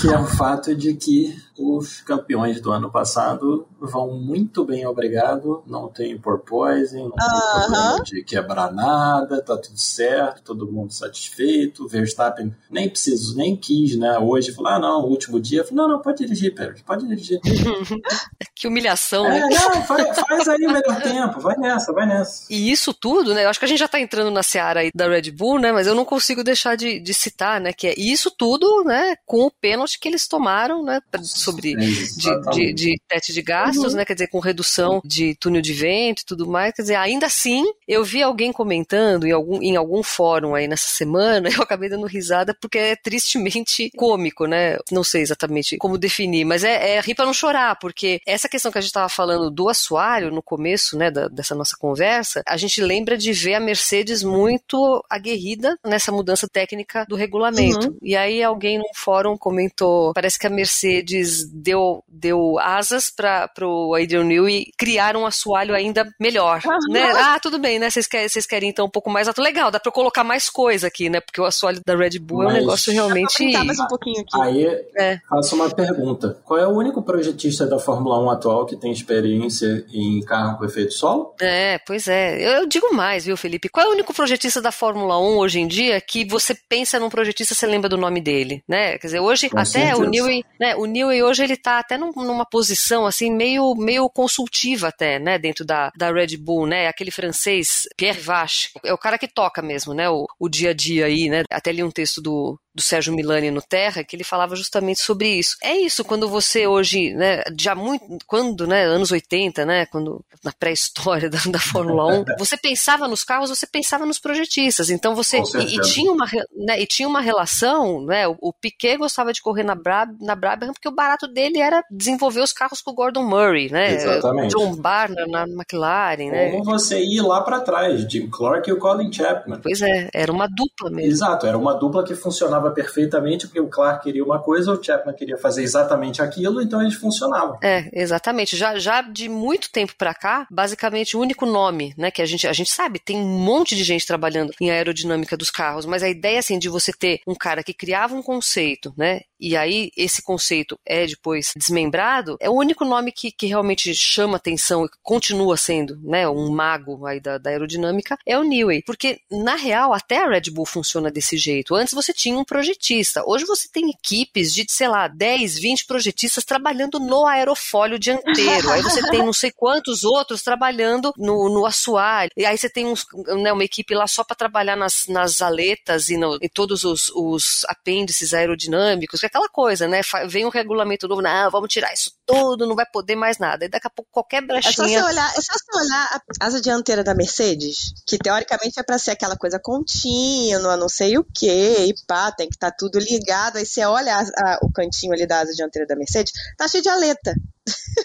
[0.02, 5.62] que é o fato de que os campeões do ano passado vão muito bem, obrigado,
[5.68, 7.62] não tem porpoising, não tem uh -huh.
[7.66, 13.98] problema de quebrar nada, tá tudo certo, todo mundo satisfeito, Verstappen nem preciso, nem quis,
[13.98, 17.40] né, hoje, falar, ah, não, último dia, falei, não, não, pode dirigir, Pérez, pode dirigir.
[18.56, 19.48] que humilhação, é, né?
[19.50, 22.46] Não, faz, faz aí melhor tempo, vai nessa, vai nessa.
[22.50, 24.92] E isso tudo, né, eu acho que a gente já tá entrando na seara aí
[24.96, 27.94] da Red Bull, né, mas eu não consigo deixar de, de citar, né, que é
[27.98, 33.34] isso tudo, né, com o pênalti que eles tomaram, né, sobre de, de, de teste
[33.34, 33.98] de gastos, uhum.
[33.98, 37.26] né, quer dizer, com redução de túnel de vento e tudo mais, quer dizer, ainda
[37.26, 41.90] assim, eu vi alguém comentando em algum, em algum fórum aí nessa semana, eu acabei
[41.90, 47.02] dando risada porque é tristemente cômico, né, não sei exatamente como definir, mas é, é
[47.02, 50.42] rir para não chorar, porque essa questão que a gente estava falando do assoalho no
[50.42, 55.78] começo, né, da, dessa nossa conversa, a gente lembra de ver a Mercedes muito aguerrida
[55.86, 57.79] nessa mudança técnica do regulamento.
[57.84, 57.98] Uhum.
[58.02, 63.96] E aí alguém num fórum comentou, parece que a Mercedes deu, deu asas para o
[63.96, 66.94] Adrian Newey criar um assoalho ainda melhor, uhum.
[66.94, 67.12] né?
[67.16, 67.90] Ah, tudo bem, né?
[67.90, 69.42] Vocês querem, vocês querem então um pouco mais alto.
[69.42, 71.20] Legal, dá para colocar mais coisa aqui, né?
[71.20, 72.54] Porque o assoalho da Red Bull Mas...
[72.54, 73.52] é um negócio realmente...
[73.52, 74.42] Dá mais um pouquinho aqui.
[74.42, 74.66] Aí
[74.98, 75.20] é.
[75.30, 76.40] faço uma pergunta.
[76.44, 80.66] Qual é o único projetista da Fórmula 1 atual que tem experiência em carro com
[80.66, 81.34] efeito solo?
[81.42, 82.60] É, pois é.
[82.62, 83.70] Eu digo mais, viu, Felipe?
[83.70, 87.10] Qual é o único projetista da Fórmula 1 hoje em dia que você pensa num
[87.10, 88.98] projetista, você lembra do nome dele, né?
[88.98, 90.02] Quer dizer, hoje Com até certeza.
[90.02, 94.10] o Newey, né, o Newey hoje ele tá até num, numa posição assim meio meio
[94.10, 96.88] consultiva até, né, dentro da, da Red Bull, né?
[96.88, 100.74] Aquele francês Pierre Vache, é o cara que toca mesmo, né, o, o dia a
[100.74, 101.44] dia aí, né?
[101.50, 105.28] Até li um texto do do Sérgio Milani no Terra, que ele falava justamente sobre
[105.28, 105.58] isso.
[105.62, 110.54] É isso, quando você hoje, né, já muito, quando, né, anos 80, né, quando, na
[110.58, 115.40] pré-história da, da, Fórmula 1, você pensava nos carros, você pensava nos projetistas, então você,
[115.40, 119.42] e, e, tinha uma, né, e tinha uma relação, né, o, o Piquet gostava de
[119.42, 122.96] correr na, Brab, na Brabham, porque o barato dele era desenvolver os carros com o
[122.96, 124.56] Gordon Murray, né, Exatamente.
[124.56, 126.52] John Barner na McLaren, né.
[126.52, 129.60] Como você ir lá para trás, Jim Clark e o Colin Chapman.
[129.62, 131.12] Pois é, era uma dupla mesmo.
[131.12, 134.84] Exato, era uma dupla que funcionava funcionava perfeitamente, porque o Clark queria uma coisa, o
[134.84, 137.58] Chapman queria fazer exatamente aquilo, então eles funcionavam.
[137.62, 138.56] É, exatamente.
[138.56, 142.48] Já, já de muito tempo para cá, basicamente o único nome, né, que a gente,
[142.48, 146.10] a gente sabe, tem um monte de gente trabalhando em aerodinâmica dos carros, mas a
[146.10, 150.22] ideia, assim, de você ter um cara que criava um conceito, né, e aí esse
[150.22, 155.56] conceito é depois desmembrado, é o único nome que, que realmente chama atenção e continua
[155.58, 158.84] sendo, né, um mago aí da, da aerodinâmica, é o Newey.
[158.86, 161.76] Porque, na real, até a Red Bull funciona desse jeito.
[161.76, 166.44] Antes você tinha um projetista, hoje você tem equipes de, sei lá, 10, 20 projetistas
[166.44, 168.70] trabalhando no aerofólio dianteiro.
[168.70, 172.30] aí você tem não sei quantos outros trabalhando no, no assoalho.
[172.36, 173.06] E aí você tem uns,
[173.42, 177.10] né, uma equipe lá só para trabalhar nas, nas aletas e no, em todos os,
[177.16, 180.02] os apêndices aerodinâmicos, que é aquela coisa, né?
[180.28, 183.66] Vem um regulamento novo, não, vamos tirar isso tudo, não vai poder mais nada.
[183.66, 184.70] E daqui a pouco qualquer brechinha...
[184.70, 188.80] É só você olhar, é só você olhar a asa dianteira da Mercedes, que teoricamente
[188.80, 192.72] é para ser aquela coisa contínua, não sei o que, e pá, tem que estar
[192.72, 193.58] tá tudo ligado.
[193.58, 196.82] Aí você olha a, a, o cantinho ali da asa dianteira da Mercedes, tá cheio
[196.82, 197.34] de aleta.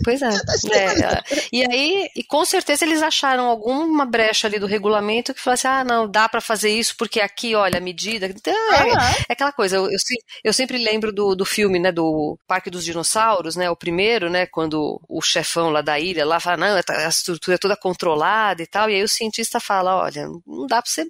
[0.03, 0.29] Pois é.
[0.75, 1.23] é.
[1.53, 5.85] E aí, e com certeza eles acharam alguma brecha ali do regulamento que falasse, ah,
[5.85, 8.27] não, dá para fazer isso porque aqui, olha, a medida.
[8.27, 9.77] Então, é, é, aquela coisa.
[9.77, 9.99] Eu, eu,
[10.45, 14.47] eu, sempre lembro do, do filme, né, do Parque dos Dinossauros, né, o primeiro, né,
[14.47, 18.67] quando o chefão lá da ilha lá fala, não, a estrutura é toda controlada e
[18.67, 18.91] tal.
[18.91, 21.07] E aí o cientista fala, olha, não dá para você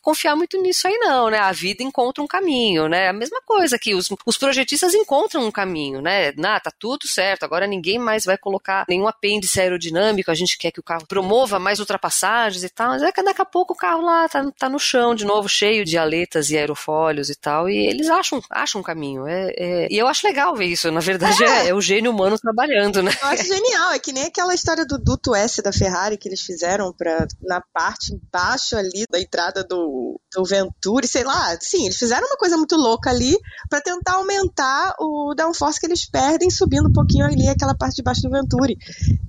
[0.00, 1.38] confiar muito nisso aí não, né?
[1.38, 2.43] A vida encontra um caminho,
[2.88, 3.08] né?
[3.08, 6.32] A mesma coisa que os, os projetistas encontram um caminho, né?
[6.44, 10.70] Ah, tá tudo certo, agora ninguém mais vai colocar nenhum apêndice aerodinâmico, a gente quer
[10.70, 13.76] que o carro promova mais ultrapassagens e tal, mas é que daqui a pouco o
[13.76, 17.68] carro lá tá, tá no chão de novo, cheio de aletas e aerofólios e tal,
[17.68, 19.26] e eles acham, acham um caminho.
[19.26, 21.66] É, é, e eu acho legal ver isso, na verdade é.
[21.66, 23.12] é, é o gênio humano trabalhando, né?
[23.20, 26.40] Eu acho genial, é que nem aquela história do duto S da Ferrari que eles
[26.40, 31.96] fizeram pra, na parte embaixo ali da entrada do, do Venturi, sei lá, sim, eles
[31.96, 33.38] fizeram uma coisa muito louca ali
[33.70, 38.02] para tentar aumentar o downforce que eles perdem subindo um pouquinho ali aquela parte de
[38.02, 38.76] baixo do Venturi.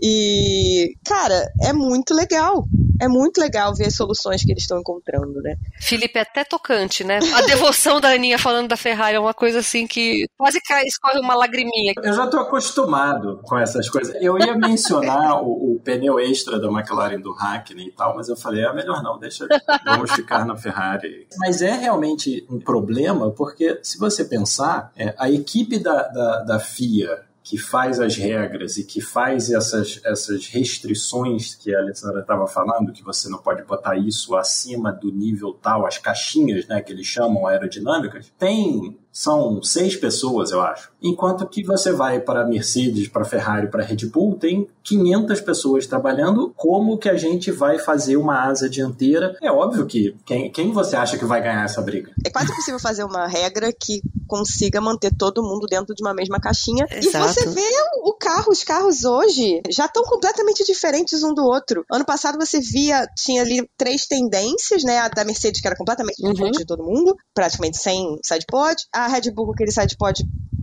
[0.02, 2.68] E, cara, é muito legal.
[3.02, 5.58] É muito legal ver as soluções que eles estão encontrando, né?
[5.82, 7.20] Felipe, é até tocante, né?
[7.36, 11.20] A devoção da Aninha falando da Ferrari é uma coisa assim que quase cai, escorre
[11.20, 11.94] uma lagriminha.
[12.02, 14.16] Eu já tô acostumado com essas coisas.
[14.22, 18.38] Eu ia mencionar o, o, pneu extra da McLaren do Hackney e tal, mas eu
[18.38, 19.46] falei, é melhor não, deixa,
[19.84, 20.95] vamos ficar na Ferrari.
[21.38, 26.60] Mas é realmente um problema, porque se você pensar, é, a equipe da, da, da
[26.60, 32.48] FIA que faz as regras e que faz essas, essas restrições que a Alessandra estava
[32.48, 36.92] falando, que você não pode botar isso acima do nível tal, as caixinhas, né, que
[36.92, 40.92] eles chamam aerodinâmicas, tem são seis pessoas, eu acho.
[41.02, 44.68] Enquanto que você vai para a Mercedes, para a Ferrari, para a Red Bull, tem
[44.84, 46.54] 500 pessoas trabalhando.
[46.54, 49.38] Como que a gente vai fazer uma asa dianteira?
[49.42, 52.12] É óbvio que quem, quem você acha que vai ganhar essa briga?
[52.26, 56.40] É quase possível fazer uma regra que consiga manter todo mundo dentro de uma mesma
[56.40, 56.86] caixinha.
[56.92, 57.26] Exato.
[57.26, 57.70] E você vê
[58.04, 61.86] o carro, os carros hoje já estão completamente diferentes um do outro.
[61.90, 65.00] Ano passado você via, tinha ali três tendências, né?
[65.00, 66.34] A da Mercedes, que era completamente uhum.
[66.34, 68.76] diferente de todo mundo, praticamente sem sidepod.
[68.94, 70.18] A a Red Bull aquele sidepod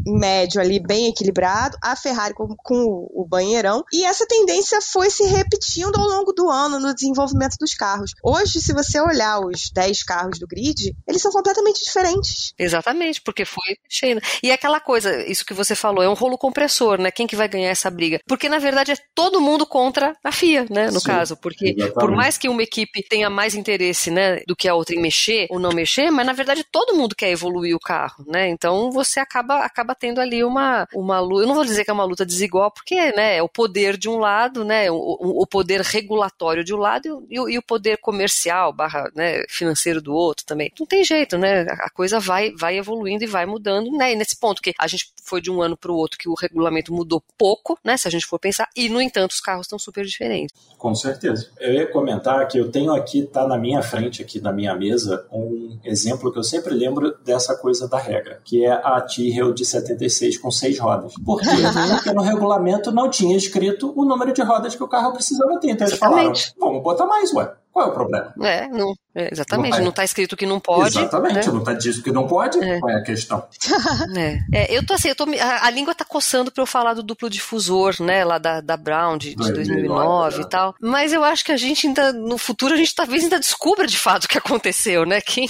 [0.06, 5.24] médio ali, bem equilibrado, a Ferrari com, com, o banheirão, e essa tendência foi se
[5.24, 8.12] repetindo ao longo do ano no desenvolvimento dos carros.
[8.22, 12.52] Hoje, se você olhar os 10 carros do grid, eles são completamente diferentes.
[12.58, 14.20] Exatamente, porque foi cheio.
[14.42, 17.10] E é aquela coisa, isso que você falou, é um rolo compressor, né?
[17.10, 18.20] Quem que vai ganhar essa briga?
[18.26, 20.90] Porque, na verdade, é todo mundo contra a FIA, né?
[20.90, 21.94] No Sim, caso, porque exatamente.
[21.94, 25.46] por mais que uma equipe tenha mais interesse, né, do que a outra em mexer
[25.50, 28.48] ou não mexer, mas, na verdade, todo mundo quer evoluir o carro, né?
[28.48, 31.42] Então, você acaba, acaba tendo ali uma, uma luta.
[31.42, 34.08] Eu não vou dizer que é uma luta desigual, porque né, é o poder de
[34.08, 37.98] um lado, né, o, o poder regulatório de um lado e o, e o poder
[37.98, 40.72] comercial barra né, financeiro do outro também.
[40.78, 41.62] Não tem jeito, né?
[41.62, 44.12] A coisa vai, vai evoluindo e vai mudando, né?
[44.12, 46.34] E nesse ponto que a gente foi de um ano para o outro que o
[46.34, 47.96] regulamento mudou pouco, né?
[47.96, 50.54] Se a gente for pensar, e no entanto os carros estão super diferentes.
[50.78, 51.50] Com certeza.
[51.60, 55.26] Eu ia comentar que eu tenho aqui, tá na minha frente, aqui na minha mesa,
[55.30, 59.64] um exemplo que eu sempre lembro dessa coisa da regra, que é a Tyrrell de
[59.82, 61.12] 76 com seis rodas.
[61.24, 61.46] Por quê?
[61.94, 65.70] Porque no regulamento não tinha escrito o número de rodas que o carro precisava ter.
[65.70, 67.52] Então eles falaram, vamos botar mais, ué.
[67.72, 68.34] Qual é o problema?
[68.42, 69.78] É, não, é, exatamente.
[69.80, 70.98] Não está escrito que não pode.
[70.98, 71.52] Exatamente, né?
[71.52, 72.58] não está dito que não pode.
[72.62, 72.80] É.
[72.80, 73.46] Qual é a questão?
[74.16, 74.38] É.
[74.52, 74.76] é.
[74.76, 77.28] eu tô assim, eu tô, a, a língua tá coçando para eu falar do duplo
[77.30, 80.74] difusor, né, lá da, da Brown de, de 2009 e tal.
[80.80, 83.98] Mas eu acho que a gente ainda, no futuro, a gente talvez ainda descubra de
[83.98, 85.20] fato o que aconteceu, né?
[85.20, 85.48] Quem,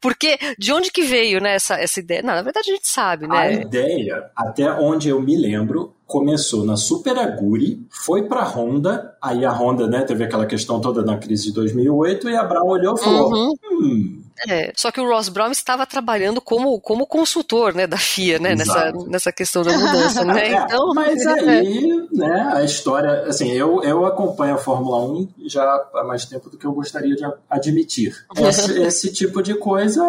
[0.00, 2.22] porque de onde que veio, né, essa, essa ideia?
[2.22, 3.38] Não, na verdade a gente sabe, né?
[3.38, 9.16] A ideia, até onde eu me lembro, começou na Super Aguri, foi para a Honda,
[9.22, 12.66] aí a Honda né, teve aquela questão toda na crise de 2008 e a Brown
[12.66, 13.54] olhou e falou: uhum.
[13.72, 18.38] hum, É, só que o Ross Brown estava trabalhando como, como consultor, né, da FIA,
[18.38, 20.40] né, nessa, nessa questão da mudança, né?
[20.50, 25.62] É, então, mas aí, né, a história, assim, eu, eu acompanho a Fórmula 1 já
[25.94, 28.14] há mais tempo do que eu gostaria de admitir.
[28.36, 30.02] Esse, esse tipo de coisa,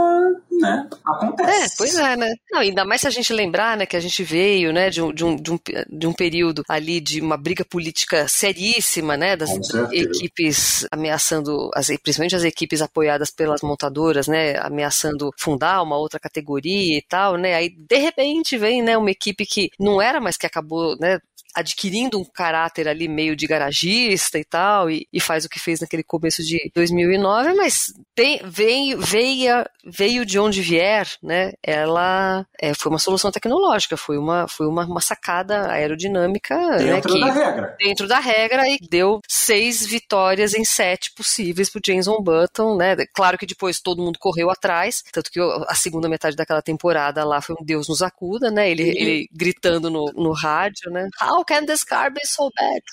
[0.52, 1.66] né, acontece.
[1.66, 2.34] É, pois é, né?
[2.52, 5.14] Não, ainda mais se a gente lembrar, né, que a gente veio, né, de um,
[5.14, 9.52] de um, de um, de um período ali de uma briga política seríssima, né, das
[9.92, 16.98] equipes ameaçando, as, principalmente as equipes apoiadas pelas montadoras, né, ameaçando fundar uma outra categoria
[16.98, 20.46] e tal, né, aí de repente vem, né, uma equipe que não era mais que
[20.46, 21.20] acabou, né,
[21.56, 25.80] adquirindo um caráter ali meio de garagista e tal, e, e, faz o que fez
[25.80, 31.54] naquele começo de 2009, mas tem, veio, veio, veio de onde vier, né?
[31.64, 37.14] Ela é, foi uma solução tecnológica, foi uma, foi uma, uma sacada aerodinâmica né, dentro
[37.14, 37.76] né, que, da regra.
[37.80, 42.96] Dentro da regra e deu seis vitórias em sete possíveis para Jason Button, né?
[43.14, 47.42] Claro que depois todo mundo correu atrás, tanto que a segunda metade daquela temporada lá
[47.42, 48.70] foi um Deus nos acuda, né?
[48.70, 48.98] Ele, e...
[48.98, 51.08] ele gritando no, no rádio, né?
[51.22, 51.41] How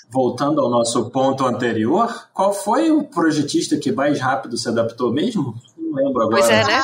[0.09, 5.55] Voltando ao nosso ponto anterior, qual foi o projetista que mais rápido se adaptou mesmo?
[5.89, 6.41] Não lembro agora.
[6.41, 6.83] Pois é, né?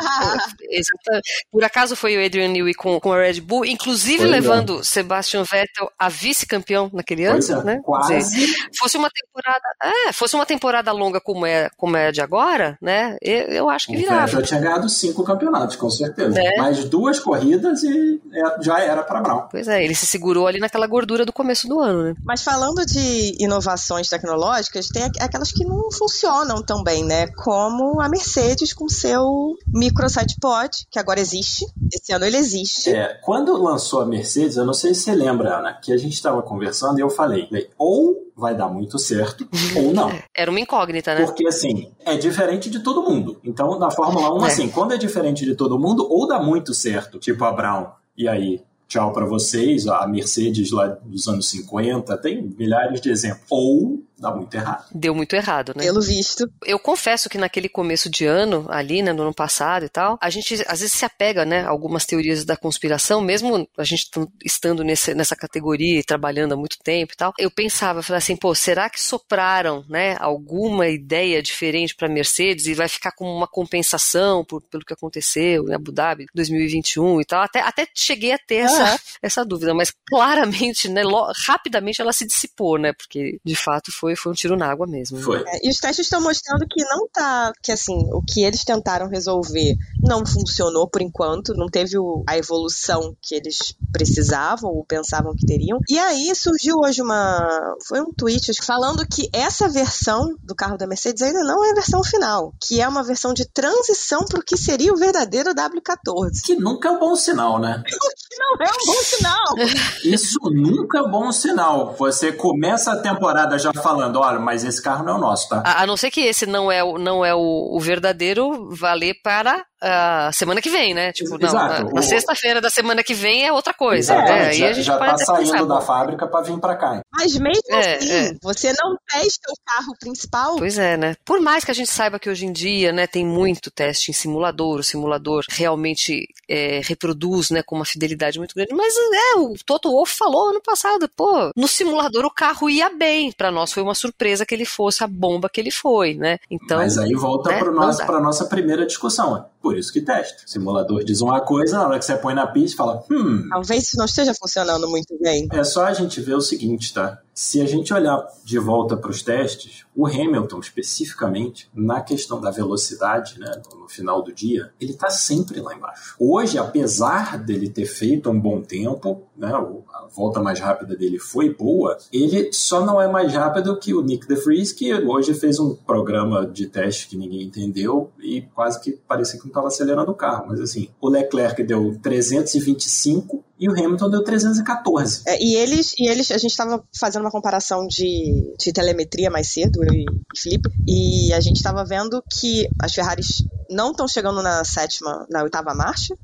[1.51, 5.43] Por acaso foi o Adrian Newey com, com a Red Bull, inclusive foi levando Sebastian
[5.43, 7.81] Vettel a vice-campeão naquele ano, é, né?
[7.83, 8.17] Quase.
[8.17, 12.77] Dizer, fosse uma temporada, é, fosse uma temporada longa como é, como é de agora,
[12.81, 13.17] né?
[13.21, 14.25] Eu, eu acho que o virava.
[14.25, 16.39] Vettel tinha ganhado cinco campeonatos, com certeza.
[16.39, 16.57] É.
[16.57, 19.47] Mais duas corridas e é, já era para Brown.
[19.49, 22.15] Pois é, ele se segurou ali naquela gordura do começo do ano, né?
[22.23, 27.27] Mas falando de inovações tecnológicas, tem aquelas que não funcionam tão bem, né?
[27.27, 31.65] Como a Mercedes com seu microsite pod, que agora existe.
[31.93, 32.89] Esse ano ele existe.
[32.89, 36.13] É, quando lançou a Mercedes, eu não sei se você lembra, Ana, que a gente
[36.13, 40.11] estava conversando e eu falei, ou vai dar muito certo ou não.
[40.35, 41.25] Era uma incógnita, né?
[41.25, 43.39] Porque, assim, é diferente de todo mundo.
[43.43, 44.47] Então, na Fórmula 1, é.
[44.47, 48.27] assim, quando é diferente de todo mundo, ou dá muito certo, tipo a Brown, e
[48.27, 53.45] aí tchau para vocês, a Mercedes lá dos anos 50, tem milhares de exemplos.
[53.49, 54.85] Ou dá muito errado.
[54.91, 55.83] Deu muito errado, né?
[55.83, 56.49] Pelo visto.
[56.65, 60.29] Eu confesso que naquele começo de ano, ali, né, no ano passado e tal, a
[60.29, 64.09] gente às vezes se apega, né, a algumas teorias da conspiração, mesmo a gente
[64.43, 67.33] estando nesse, nessa categoria e trabalhando há muito tempo e tal.
[67.37, 72.73] Eu pensava, falei assim, pô, será que sopraram, né, alguma ideia diferente para Mercedes e
[72.73, 77.41] vai ficar como uma compensação por, pelo que aconteceu em Abu Dhabi 2021 e tal?
[77.41, 78.97] Até, até cheguei a ter essa, uhum.
[79.21, 81.01] essa dúvida, mas claramente, né,
[81.45, 84.85] rapidamente ela se dissipou, né, porque de fato foi foi, foi um tiro na água
[84.85, 85.19] mesmo.
[85.19, 85.43] Foi.
[85.47, 87.51] É, e os testes estão mostrando que não tá.
[87.63, 92.37] Que assim, o que eles tentaram resolver não funcionou por enquanto, não teve o, a
[92.37, 95.79] evolução que eles precisavam ou pensavam que teriam.
[95.89, 97.75] E aí surgiu hoje uma.
[97.87, 101.75] Foi um tweet falando que essa versão do carro da Mercedes ainda não é a
[101.75, 106.41] versão final, que é uma versão de transição para o que seria o verdadeiro W14.
[106.43, 107.81] Que nunca é um bom sinal, né?
[107.87, 109.55] que não é um bom sinal.
[110.03, 111.95] Isso nunca é bom sinal.
[111.97, 115.49] Você começa a temporada já falando falando, olha, mas esse carro não é o nosso,
[115.49, 115.63] tá?
[115.65, 119.65] A, a não ser que esse não é, não é o, o verdadeiro, valer para
[119.81, 121.11] a semana que vem, né?
[121.11, 124.13] Tipo, não, na, na sexta-feira da semana que vem é outra coisa.
[124.13, 124.47] É, né?
[124.47, 127.01] Aí já, a gente já tá saindo pensar, da fábrica para vir para cá.
[127.11, 128.33] Mas mesmo é, assim, é.
[128.41, 130.55] você não testa o carro principal.
[130.55, 131.15] Pois é, né?
[131.25, 134.13] Por mais que a gente saiba que hoje em dia, né, tem muito teste em
[134.13, 138.73] simulador, o simulador realmente é, reproduz, né, com uma fidelidade muito grande.
[138.73, 143.31] Mas é, o Toto Wolff falou ano passado, pô, no simulador o carro ia bem.
[143.31, 146.39] Para nós foi uma surpresa que ele fosse a bomba que ele foi, né?
[146.49, 146.77] Então.
[146.77, 147.59] Mas aí volta né,
[148.05, 149.45] para nossa primeira discussão.
[149.61, 152.77] Por isso que testa simulador diz uma coisa, na hora que você põe na pista,
[152.77, 153.47] fala, hum.
[153.49, 155.47] Talvez isso não esteja funcionando muito bem.
[155.51, 157.19] É só a gente ver o seguinte, tá?
[157.37, 162.49] Se a gente olhar de volta para os testes, o Hamilton, especificamente, na questão da
[162.49, 166.15] velocidade, né, no final do dia, ele está sempre lá embaixo.
[166.17, 171.53] Hoje, apesar dele ter feito um bom tempo, né, a volta mais rápida dele foi
[171.53, 175.75] boa, ele só não é mais rápido que o Nick DeFries, que hoje fez um
[175.75, 180.15] programa de teste que ninguém entendeu e quase que parecia que não estava acelerando o
[180.15, 180.45] carro.
[180.47, 185.23] Mas assim, o Leclerc deu 325 e o Hamilton deu 314.
[185.27, 189.51] É, e eles, e eles, a gente estava fazendo uma comparação de, de telemetria mais
[189.51, 190.05] cedo, eu e
[190.37, 195.43] Felipe, e a gente estava vendo que as Ferraris não estão chegando na sétima, na
[195.43, 196.15] oitava marcha,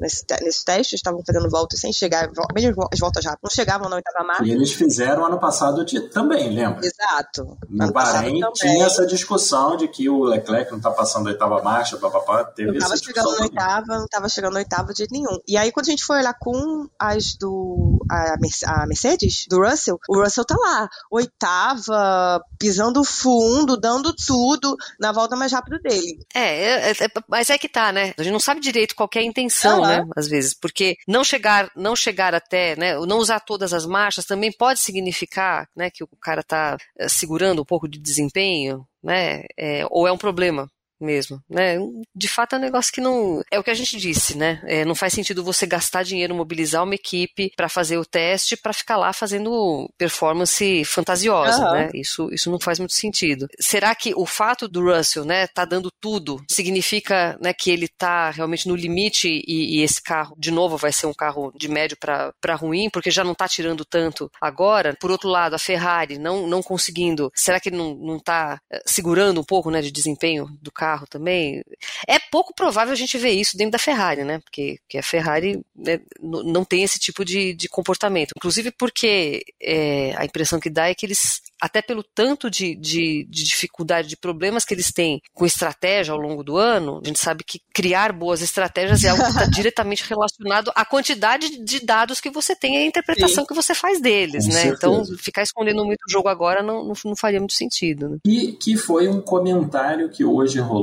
[0.00, 3.96] nesse, nesses testes, estavam fazendo voltas sem chegar, mesmo as voltas rápidas, não chegavam na
[3.96, 4.44] oitava marcha.
[4.44, 6.80] E eles fizeram ano passado de, também, lembra?
[6.84, 7.58] Exato.
[7.68, 11.62] No Ano Bahrein tinha essa discussão de que o Leclerc não está passando a oitava
[11.62, 13.30] marcha, papapá, teve Não essa chegando discussão.
[13.30, 13.50] na também.
[13.50, 15.38] oitava, não tava chegando na oitava de jeito nenhum.
[15.46, 17.98] E aí, quando a gente foi olhar com as do.
[18.10, 18.34] A,
[18.66, 25.36] a Mercedes, do Russell, o Russell tá lá, oitava, pisando fundo, dando tudo na volta
[25.36, 26.18] mais rápida dele.
[26.34, 28.14] É, é, é, mas é que tá, né?
[28.18, 29.84] A gente não sabe direito qual que é a intenção.
[29.98, 30.04] Né?
[30.16, 32.94] Às vezes, porque não chegar, não chegar até, né?
[33.06, 37.62] Não usar todas as marchas também pode significar, né, que o cara tá eh, segurando
[37.62, 39.44] um pouco de desempenho, né?
[39.58, 40.68] É, ou é um problema
[41.00, 41.76] mesmo, né?
[42.14, 44.60] De fato é um negócio que não é o que a gente disse, né?
[44.64, 48.72] É, não faz sentido você gastar dinheiro, mobilizar uma equipe para fazer o teste para
[48.72, 51.72] ficar lá fazendo performance fantasiosa, Aham.
[51.72, 51.90] né?
[51.94, 53.48] Isso isso não faz muito sentido.
[53.58, 58.30] Será que o fato do Russell, né, tá dando tudo, significa, né, que ele tá
[58.30, 61.96] realmente no limite e, e esse carro, de novo, vai ser um carro de médio
[61.98, 64.96] para ruim, porque já não tá tirando tanto agora?
[65.00, 68.82] Por outro lado, a Ferrari não, não conseguindo, será que ele não, não tá eh,
[68.84, 71.62] segurando um pouco, né, de desempenho do carro também?
[72.06, 74.38] É pouco provável a gente ver isso dentro da Ferrari, né?
[74.40, 78.32] Porque, porque a Ferrari né, não tem esse tipo de, de comportamento.
[78.36, 83.26] Inclusive porque é, a impressão que dá é que eles, até pelo tanto de, de,
[83.28, 87.18] de dificuldade, de problemas que eles têm com estratégia ao longo do ano, a gente
[87.18, 92.20] sabe que criar boas estratégias é algo que está diretamente relacionado à quantidade de dados
[92.20, 94.62] que você tem e à interpretação que você faz deles, Com né?
[94.62, 94.76] certeza.
[94.76, 98.18] Então, ficar escondendo muito o jogo agora não, não, não faria muito sentido, né?
[98.24, 100.79] E que foi um comentário que hoje rolou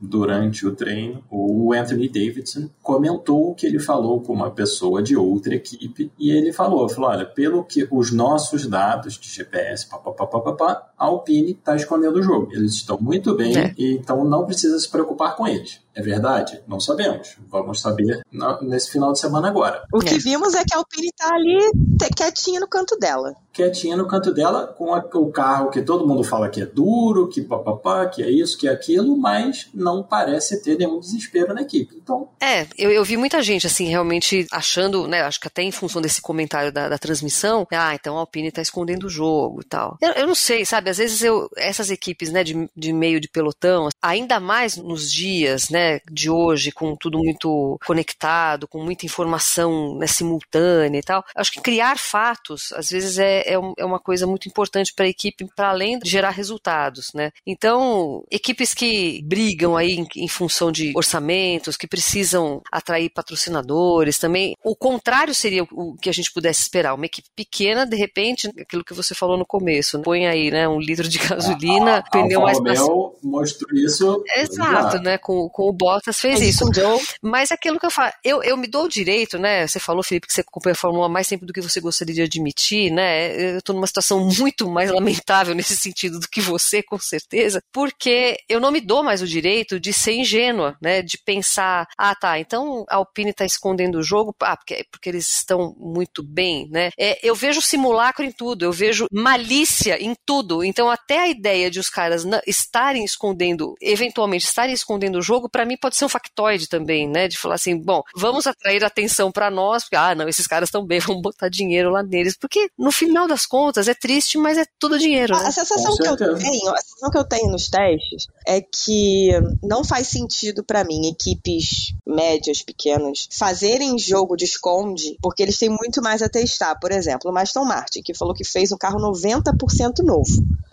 [0.00, 1.22] durante o treino.
[1.30, 6.52] O Anthony Davidson comentou que ele falou com uma pessoa de outra equipe e ele
[6.52, 12.18] falou, falou, olha, pelo que os nossos dados de GPS, papapá, a Alpine está escondendo
[12.18, 12.48] o jogo.
[12.52, 13.74] Eles estão muito bem, É.
[13.76, 15.80] e então não precisa se preocupar com eles.
[15.94, 16.60] É verdade?
[16.68, 17.36] Não sabemos.
[17.50, 19.82] Vamos saber na- nesse final de semana agora.
[19.92, 20.18] O que É.
[20.18, 21.70] vimos é que a Alpine tá ali
[22.14, 23.34] quietinha no canto dela.
[23.56, 27.28] Quietinha no canto dela com a- o carro que todo mundo fala que é duro,
[27.28, 31.62] que papapá, que é isso, que é aquilo, mas não parece ter nenhum desespero na
[31.62, 31.96] equipe.
[31.96, 35.72] Então, É, eu, eu vi muita gente, assim, realmente achando, né, acho que até em
[35.72, 39.64] função desse comentário da, da transmissão, ah, então a Alpine tá escondendo o jogo e
[39.64, 39.96] tal.
[40.02, 43.28] Eu, eu não sei, sabe, às vezes eu, essas equipes, né, de, de meio de
[43.28, 49.96] pelotão, ainda mais nos dias, né, de hoje, com tudo muito conectado, com muita informação,
[49.98, 54.26] né, simultânea e tal, acho que criar fatos, às vezes, é, é, é uma coisa
[54.26, 57.30] muito importante para a equipe, para além de gerar resultados, né.
[57.46, 64.56] Então, equipes que brigam aí em, em função de orçamentos, que precisam atrair patrocinadores também.
[64.64, 66.94] O contrário seria o, o que a gente pudesse esperar.
[66.94, 70.04] Uma equipe pequena, de repente, aquilo que você falou no começo, né?
[70.04, 72.86] põe aí, né, um litro de gasolina, a pneu mais Alfa macio.
[72.86, 74.24] Romeo mostrou isso.
[74.36, 75.02] Exato, já.
[75.02, 75.18] né?
[75.18, 76.64] Com, com o Bottas fez Ele isso.
[76.64, 77.00] escondeu.
[77.22, 79.66] Mas aquilo que eu falo, eu, eu me dou o direito, né?
[79.66, 81.80] Você falou, Felipe, que você acompanha a Fórmula 1 há mais tempo do que você
[81.80, 83.35] gostaria de admitir, né?
[83.36, 88.38] Eu tô numa situação muito mais lamentável nesse sentido do que você, com certeza, porque
[88.48, 91.02] eu não me dou mais o direito de ser ingênua, né?
[91.02, 95.28] De pensar, ah, tá, então a Alpine tá escondendo o jogo, ah, porque, porque eles
[95.36, 96.90] estão muito bem, né?
[96.98, 100.64] É, eu vejo simulacro em tudo, eu vejo malícia em tudo.
[100.64, 105.64] Então, até a ideia de os caras estarem escondendo, eventualmente estarem escondendo o jogo, pra
[105.64, 107.28] mim pode ser um factoide também, né?
[107.28, 110.84] De falar assim, bom, vamos atrair atenção pra nós, porque, ah, não, esses caras estão
[110.84, 112.36] bem, vamos botar dinheiro lá neles.
[112.36, 115.46] Porque, no final das contas, é triste, mas é tudo dinheiro, né?
[115.46, 119.30] A sensação Com que eu tenho, a sensação que eu tenho nos testes é que
[119.62, 125.68] não faz sentido pra mim equipes médias, pequenas, fazerem jogo de esconde, porque eles têm
[125.70, 126.76] muito mais a testar.
[126.80, 130.24] Por exemplo, o Aston Martin, que falou que fez um carro 90% novo.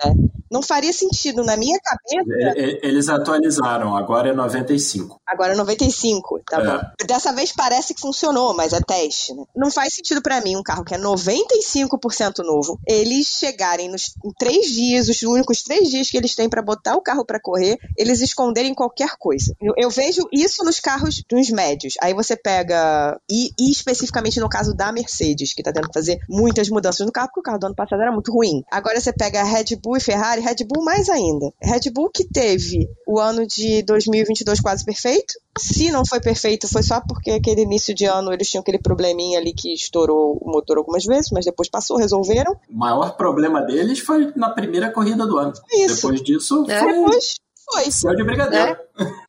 [0.04, 0.14] né?
[0.52, 2.54] Não faria sentido na minha cabeça.
[2.84, 5.20] Eles atualizaram, agora é 95.
[5.28, 6.64] Agora é 95, tá É.
[6.66, 6.82] bom.
[7.08, 9.44] Dessa vez parece que funcionou, mas é teste, né?
[9.56, 14.32] Não faz sentido pra mim um carro que é 95% novo, eles chegarem nos em
[14.40, 17.78] três dias, os únicos três dias que eles têm pra botar o carro pra correr,
[17.98, 19.54] eles esconderem qualquer coisa.
[19.62, 21.96] Eu, eu vejo isso nos carros dos médios.
[22.02, 26.20] Aí você pega, e, e especificamente no caso da Mercedes, que tá tendo que fazer
[26.30, 28.64] muitas mudanças no carro, porque o carro do ano passado era muito ruim.
[28.72, 31.52] Agora você pega Red Bull e Ferrari, Red Bull mais ainda.
[31.62, 35.34] Red Bull que teve o ano de 2022 quase perfeito.
[35.58, 39.38] Se não foi perfeito, foi só porque aquele início de ano eles tinham aquele probleminha
[39.40, 42.54] ali que estourou o motor algumas vezes, mas depois passou, resolveram.
[42.70, 45.54] O maior problema deles foi na primeira corrida do ano.
[45.72, 45.96] Isso.
[46.08, 46.80] Depois disso, É.
[46.80, 47.36] foi Depois
[47.72, 47.92] foi.
[47.92, 48.78] céu de brigadeiro.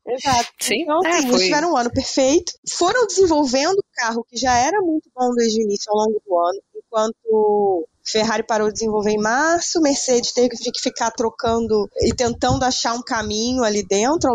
[0.08, 0.48] Exato.
[0.60, 2.52] Sim, Então, é, assim, foi- eles tiveram um ano perfeito.
[2.70, 6.38] Foram desenvolvendo o carro que já era muito bom desde o início ao longo do
[6.38, 12.64] ano, enquanto Ferrari parou de desenvolver em março, Mercedes teve que ficar trocando e tentando
[12.64, 14.30] achar um caminho ali dentro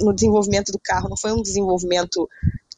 [0.00, 1.08] no desenvolvimento do carro.
[1.08, 2.28] Não foi um desenvolvimento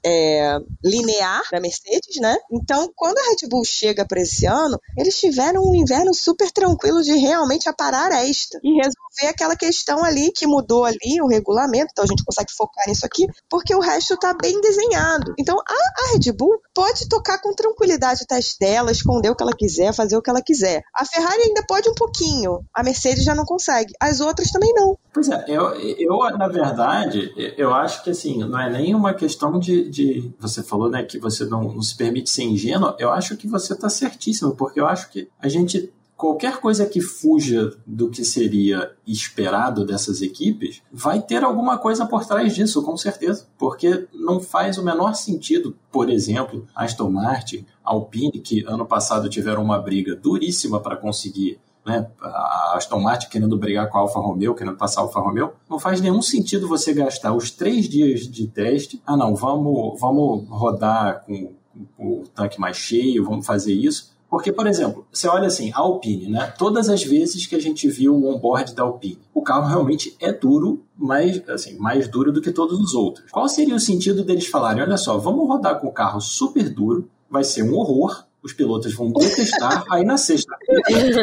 [0.05, 2.37] é, linear da Mercedes, né?
[2.51, 7.03] Então, quando a Red Bull chega para esse ano, eles tiveram um inverno super tranquilo
[7.03, 11.89] de realmente aparar esta e resolver aquela questão ali que mudou ali o regulamento.
[11.93, 15.35] Então a gente consegue focar nisso aqui, porque o resto está bem desenhado.
[15.39, 19.43] Então a, a Red Bull pode tocar com tranquilidade o teste dela, esconder o que
[19.43, 20.83] ela quiser, fazer o que ela quiser.
[20.95, 23.93] A Ferrari ainda pode um pouquinho, a Mercedes já não consegue.
[24.01, 24.97] As outras também não.
[25.13, 29.59] Pois é, eu, eu na verdade, eu acho que assim, não é nem uma questão
[29.59, 29.90] de.
[29.91, 33.49] De você falou né, que você não, não se permite ser ingênuo, eu acho que
[33.49, 38.23] você está certíssimo, porque eu acho que a gente qualquer coisa que fuja do que
[38.23, 43.47] seria esperado dessas equipes vai ter alguma coisa por trás disso, com certeza.
[43.57, 49.65] Porque não faz o menor sentido, por exemplo, Aston Martin, Alpine, que ano passado tiveram
[49.65, 51.59] uma briga duríssima para conseguir
[51.91, 55.53] né, a Aston Martin querendo brigar com a Alfa Romeo, querendo passar a Alfa Romeo,
[55.69, 59.03] não faz nenhum sentido você gastar os três dias de teste.
[59.05, 61.53] Ah, não, vamos, vamos rodar com,
[61.97, 64.11] com o tanque mais cheio, vamos fazer isso.
[64.31, 66.55] Porque, por exemplo, você olha assim, a Alpine, né?
[66.57, 70.33] Todas as vezes que a gente viu o onboard da Alpine, o carro realmente é
[70.33, 73.29] duro, mais, assim, mais duro do que todos os outros.
[73.33, 77.11] Qual seria o sentido deles falarem, olha só, vamos rodar com o carro super duro,
[77.29, 80.57] vai ser um horror, os pilotos vão detestar, aí na sexta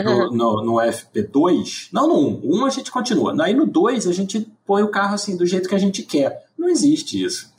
[0.03, 4.13] no, no, no, FP2, não no 1, 1 a gente continua, aí no 2 a
[4.13, 6.45] gente põe o carro assim do jeito que a gente quer.
[6.57, 7.53] Não existe isso.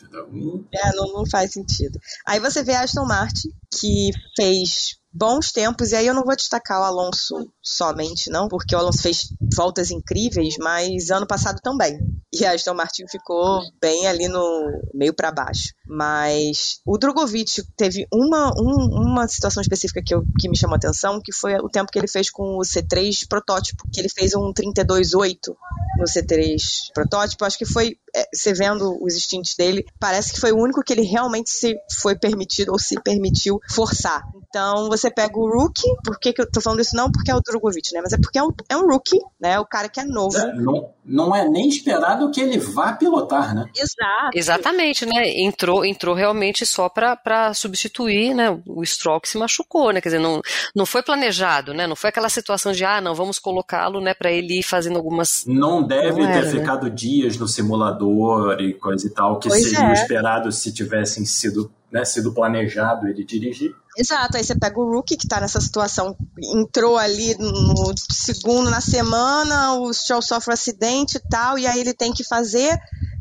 [0.73, 1.99] É, não, não faz sentido.
[2.27, 6.37] Aí você vê a Aston Martin, que fez bons tempos, e aí eu não vou
[6.37, 11.99] destacar o Alonso somente, não, porque o Alonso fez voltas incríveis, mas ano passado também.
[12.33, 15.73] E a Aston Martin ficou bem ali no meio para baixo.
[15.87, 20.77] Mas o Drogovic teve uma, um, uma situação específica que, eu, que me chamou a
[20.77, 24.35] atenção, que foi o tempo que ele fez com o C3 protótipo, que ele fez
[24.35, 25.57] um 32.8
[25.97, 27.45] no C3 protótipo.
[27.47, 30.93] Acho que foi, é, você vendo os instintos dele, parece que foi o único que
[30.93, 34.23] ele realmente se foi permitido ou se permitiu forçar.
[34.49, 37.35] Então você pega o rookie, por que, que eu tô falando isso não porque é
[37.35, 38.01] o Drogovic, né?
[38.03, 39.59] Mas é porque é um, é um rookie, né?
[39.61, 40.39] O cara que é novo.
[40.39, 43.67] É, não, não é nem esperado que ele vá pilotar, né?
[43.77, 44.31] Exato.
[44.35, 45.29] Exatamente, né?
[45.41, 48.59] Entrou, entrou realmente só para substituir, né?
[48.67, 50.01] O Stroll que se machucou, né?
[50.01, 50.41] Quer dizer, não,
[50.75, 51.87] não foi planejado, né?
[51.87, 55.45] Não foi aquela situação de, ah, não, vamos colocá-lo, né, para ele ir fazendo algumas.
[55.47, 56.51] Não deve não ter era, né?
[56.51, 56.91] ficado né?
[56.95, 59.93] dias no simulador e coisa e tal, que pois seria é.
[59.93, 63.75] esperado se tivessem sido né, sido planejado ele dirigir.
[63.97, 66.17] Exato, aí você pega o Rookie que está nessa situação,
[66.55, 71.81] entrou ali no segundo na semana, o Stroll sofre um acidente e tal, e aí
[71.81, 72.79] ele tem que fazer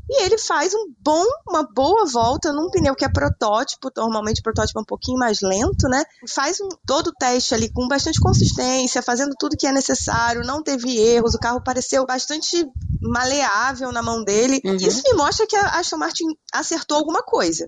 [0.09, 4.43] e ele faz um bom, uma boa volta num pneu que é protótipo, normalmente o
[4.43, 6.01] protótipo é um pouquinho mais lento, né?
[6.29, 10.63] Faz um, todo o teste ali com bastante consistência, fazendo tudo que é necessário, não
[10.63, 12.65] teve erros, o carro pareceu bastante
[13.01, 14.61] maleável na mão dele.
[14.63, 14.75] Uhum.
[14.75, 17.67] Isso me mostra que a Aston Martin acertou alguma coisa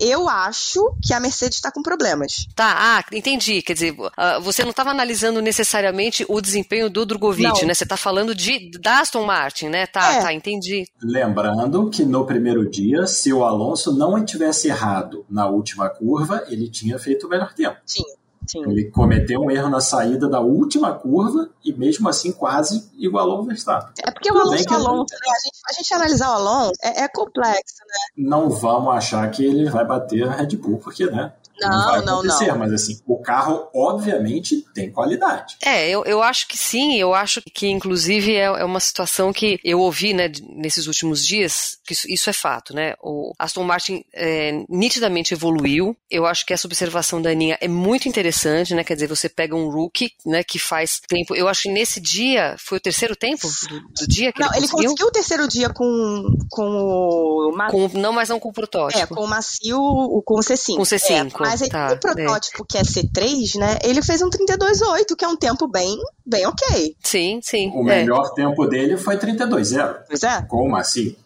[0.00, 2.46] eu acho que a Mercedes está com problemas.
[2.54, 3.62] Tá, ah, entendi.
[3.62, 7.68] Quer dizer, uh, você não estava analisando necessariamente o desempenho do Drogovic, não.
[7.68, 7.74] né?
[7.74, 9.86] Você está falando de da Aston Martin, né?
[9.86, 10.22] Tá, é.
[10.22, 10.84] tá, entendi.
[11.02, 16.68] Lembrando que no primeiro dia, se o Alonso não tivesse errado na última curva, ele
[16.68, 17.76] tinha feito o melhor tempo.
[17.86, 18.17] Tinha.
[18.48, 18.62] Sim.
[18.62, 23.44] Ele cometeu um erro na saída da última curva e mesmo assim quase igualou o
[23.44, 23.92] Verstappen.
[24.02, 25.18] É porque Tudo o Alonso, Alonso né?
[25.30, 27.94] a, gente, a gente analisar o Alonso é, é complexo, né?
[28.16, 31.32] Não vamos achar que ele vai bater a Red Bull, porque, né?
[31.60, 32.58] Não, não vai acontecer, não, não.
[32.58, 35.56] mas assim, o carro obviamente tem qualidade.
[35.62, 39.58] É, eu, eu acho que sim, eu acho que inclusive é, é uma situação que
[39.64, 44.04] eu ouvi, né, nesses últimos dias, que isso, isso é fato, né, o Aston Martin
[44.12, 48.94] é, nitidamente evoluiu, eu acho que essa observação da Aninha é muito interessante, né, quer
[48.94, 52.78] dizer, você pega um rookie, né, que faz tempo, eu acho que nesse dia, foi
[52.78, 54.78] o terceiro tempo do, do dia que não, ele conseguiu?
[54.78, 57.52] ele conseguiu o terceiro dia com, com o...
[57.70, 59.02] Com, não, mas não com o protótipo.
[59.02, 59.78] É, com o macio,
[60.24, 60.76] com o C5.
[60.76, 61.46] Com o C5.
[61.46, 62.66] É, mas tá, o protótipo é.
[62.68, 63.78] que é C3, né?
[63.82, 66.96] Ele fez um 32.8, que é um tempo bem, bem ok.
[67.02, 67.70] Sim, sim.
[67.74, 68.00] O é.
[68.00, 69.96] melhor tempo dele foi 32.0.
[70.06, 70.42] Pois é.
[70.42, 71.16] Com o macio.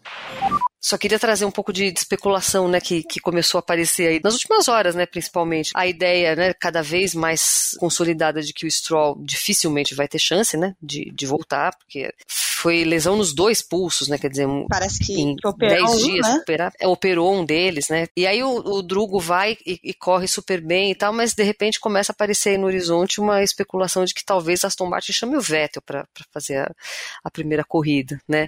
[0.81, 4.21] Só queria trazer um pouco de, de, especulação, né, que, que começou a aparecer aí
[4.23, 5.71] nas últimas horas, né, principalmente.
[5.77, 10.57] A ideia, né, cada vez mais consolidada de que o Stroll dificilmente vai ter chance,
[10.57, 12.13] né, de, de voltar, porque
[12.63, 16.35] foi lesão nos dois pulsos, né, quer dizer, parece que em 10 um, dias né?
[16.37, 18.07] operar, é, operou um deles, né.
[18.17, 21.43] E aí o, o Drugo vai e, e, corre super bem e tal, mas de
[21.43, 25.37] repente começa a aparecer aí no horizonte uma especulação de que talvez Aston Martin chame
[25.37, 26.71] o Vettel para fazer a,
[27.25, 28.47] a, primeira corrida, né.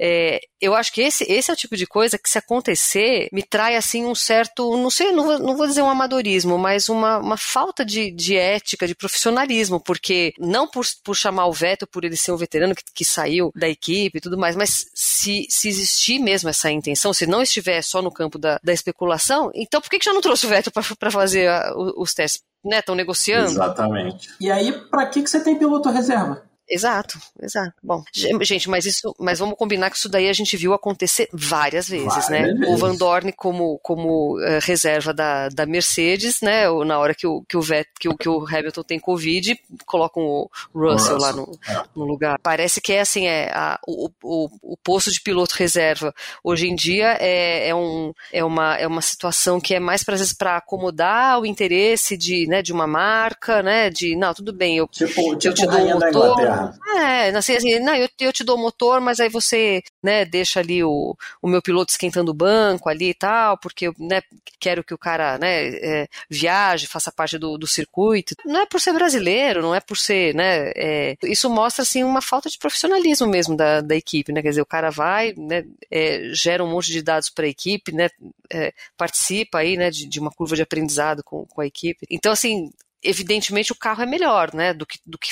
[0.00, 3.42] É, eu acho que esse, esse é o tipo de coisa que, se acontecer, me
[3.42, 7.18] trai assim um certo, não sei, não vou, não vou dizer um amadorismo, mas uma,
[7.18, 12.04] uma falta de, de ética, de profissionalismo, porque não por, por chamar o Veto, por
[12.04, 15.68] ele ser um veterano que, que saiu da equipe e tudo mais, mas se, se
[15.68, 19.88] existir mesmo essa intenção, se não estiver só no campo da, da especulação, então por
[19.88, 22.42] que, que já não trouxe o Vettel para fazer a, os testes?
[22.64, 23.50] Estão né, negociando?
[23.50, 24.28] Exatamente.
[24.40, 26.42] E aí, para que, que você tem piloto reserva?
[26.68, 27.74] Exato, exato.
[27.80, 31.88] Bom, gente, mas isso, mas vamos combinar que isso daí a gente viu acontecer várias
[31.88, 32.42] vezes, várias né?
[32.42, 32.68] Vezes.
[32.68, 36.64] O Van Dorn como, como uh, reserva da, da Mercedes, né?
[36.84, 40.24] Na hora que o, que o, Vet, que o, que o Hamilton tem Covid, colocam
[40.24, 41.18] o Russell, Russell.
[41.18, 41.84] lá no, é.
[41.94, 42.36] no, lugar.
[42.42, 46.12] Parece que é assim, é a, o, o, o posto de piloto reserva
[46.42, 50.16] hoje em dia é, é, um, é, uma, é uma situação que é mais para
[50.16, 53.88] vezes para acomodar o interesse de, né, de uma marca, né?
[53.88, 56.55] De não, tudo bem, eu, tipo, eu tipo te dou um motor
[56.96, 60.60] é, assim, assim não, eu, eu te dou o motor, mas aí você, né, deixa
[60.60, 64.22] ali o, o meu piloto esquentando o banco ali e tal, porque eu, né,
[64.58, 68.34] quero que o cara, né, é, viaje, faça parte do, do circuito.
[68.44, 72.22] Não é por ser brasileiro, não é por ser, né, é, isso mostra, assim, uma
[72.22, 76.30] falta de profissionalismo mesmo da, da equipe, né, quer dizer, o cara vai, né, é,
[76.32, 78.08] gera um monte de dados para a equipe, né,
[78.50, 82.06] é, participa aí, né, de, de uma curva de aprendizado com, com a equipe.
[82.10, 82.70] Então, assim,
[83.08, 85.28] evidentemente o carro é melhor, né, do que, do que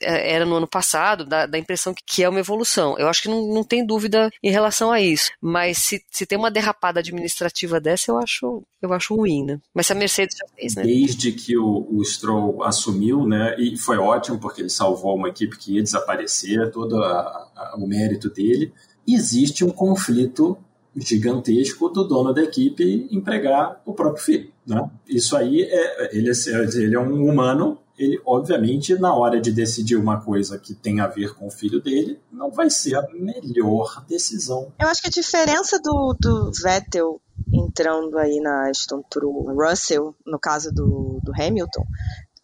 [0.00, 2.96] é, era no ano passado, dá, dá a impressão que, que, é uma evolução.
[2.98, 5.30] Eu acho que não, não tem dúvida em relação a isso.
[5.40, 9.60] Mas se, se tem uma derrapada administrativa dessa, eu acho, eu acho ruim, né?
[9.74, 10.82] Mas a Mercedes já fez, né?
[10.82, 15.56] Desde que o, o Stroll assumiu, né, e foi ótimo porque ele salvou uma equipe
[15.56, 17.18] que ia desaparecer, todo a,
[17.54, 18.72] a, o mérito dele,
[19.06, 20.58] existe um conflito
[20.96, 24.52] gigantesco do dono da equipe empregar o próprio filho.
[24.66, 24.88] Né?
[25.06, 29.96] Isso aí, é, ele, é, ele é um humano, ele, obviamente, na hora de decidir
[29.96, 34.04] uma coisa que tem a ver com o filho dele, não vai ser a melhor
[34.08, 34.72] decisão.
[34.80, 37.20] Eu acho que a diferença do, do Vettel
[37.52, 41.84] entrando aí na Aston pro Russell, no caso do, do Hamilton,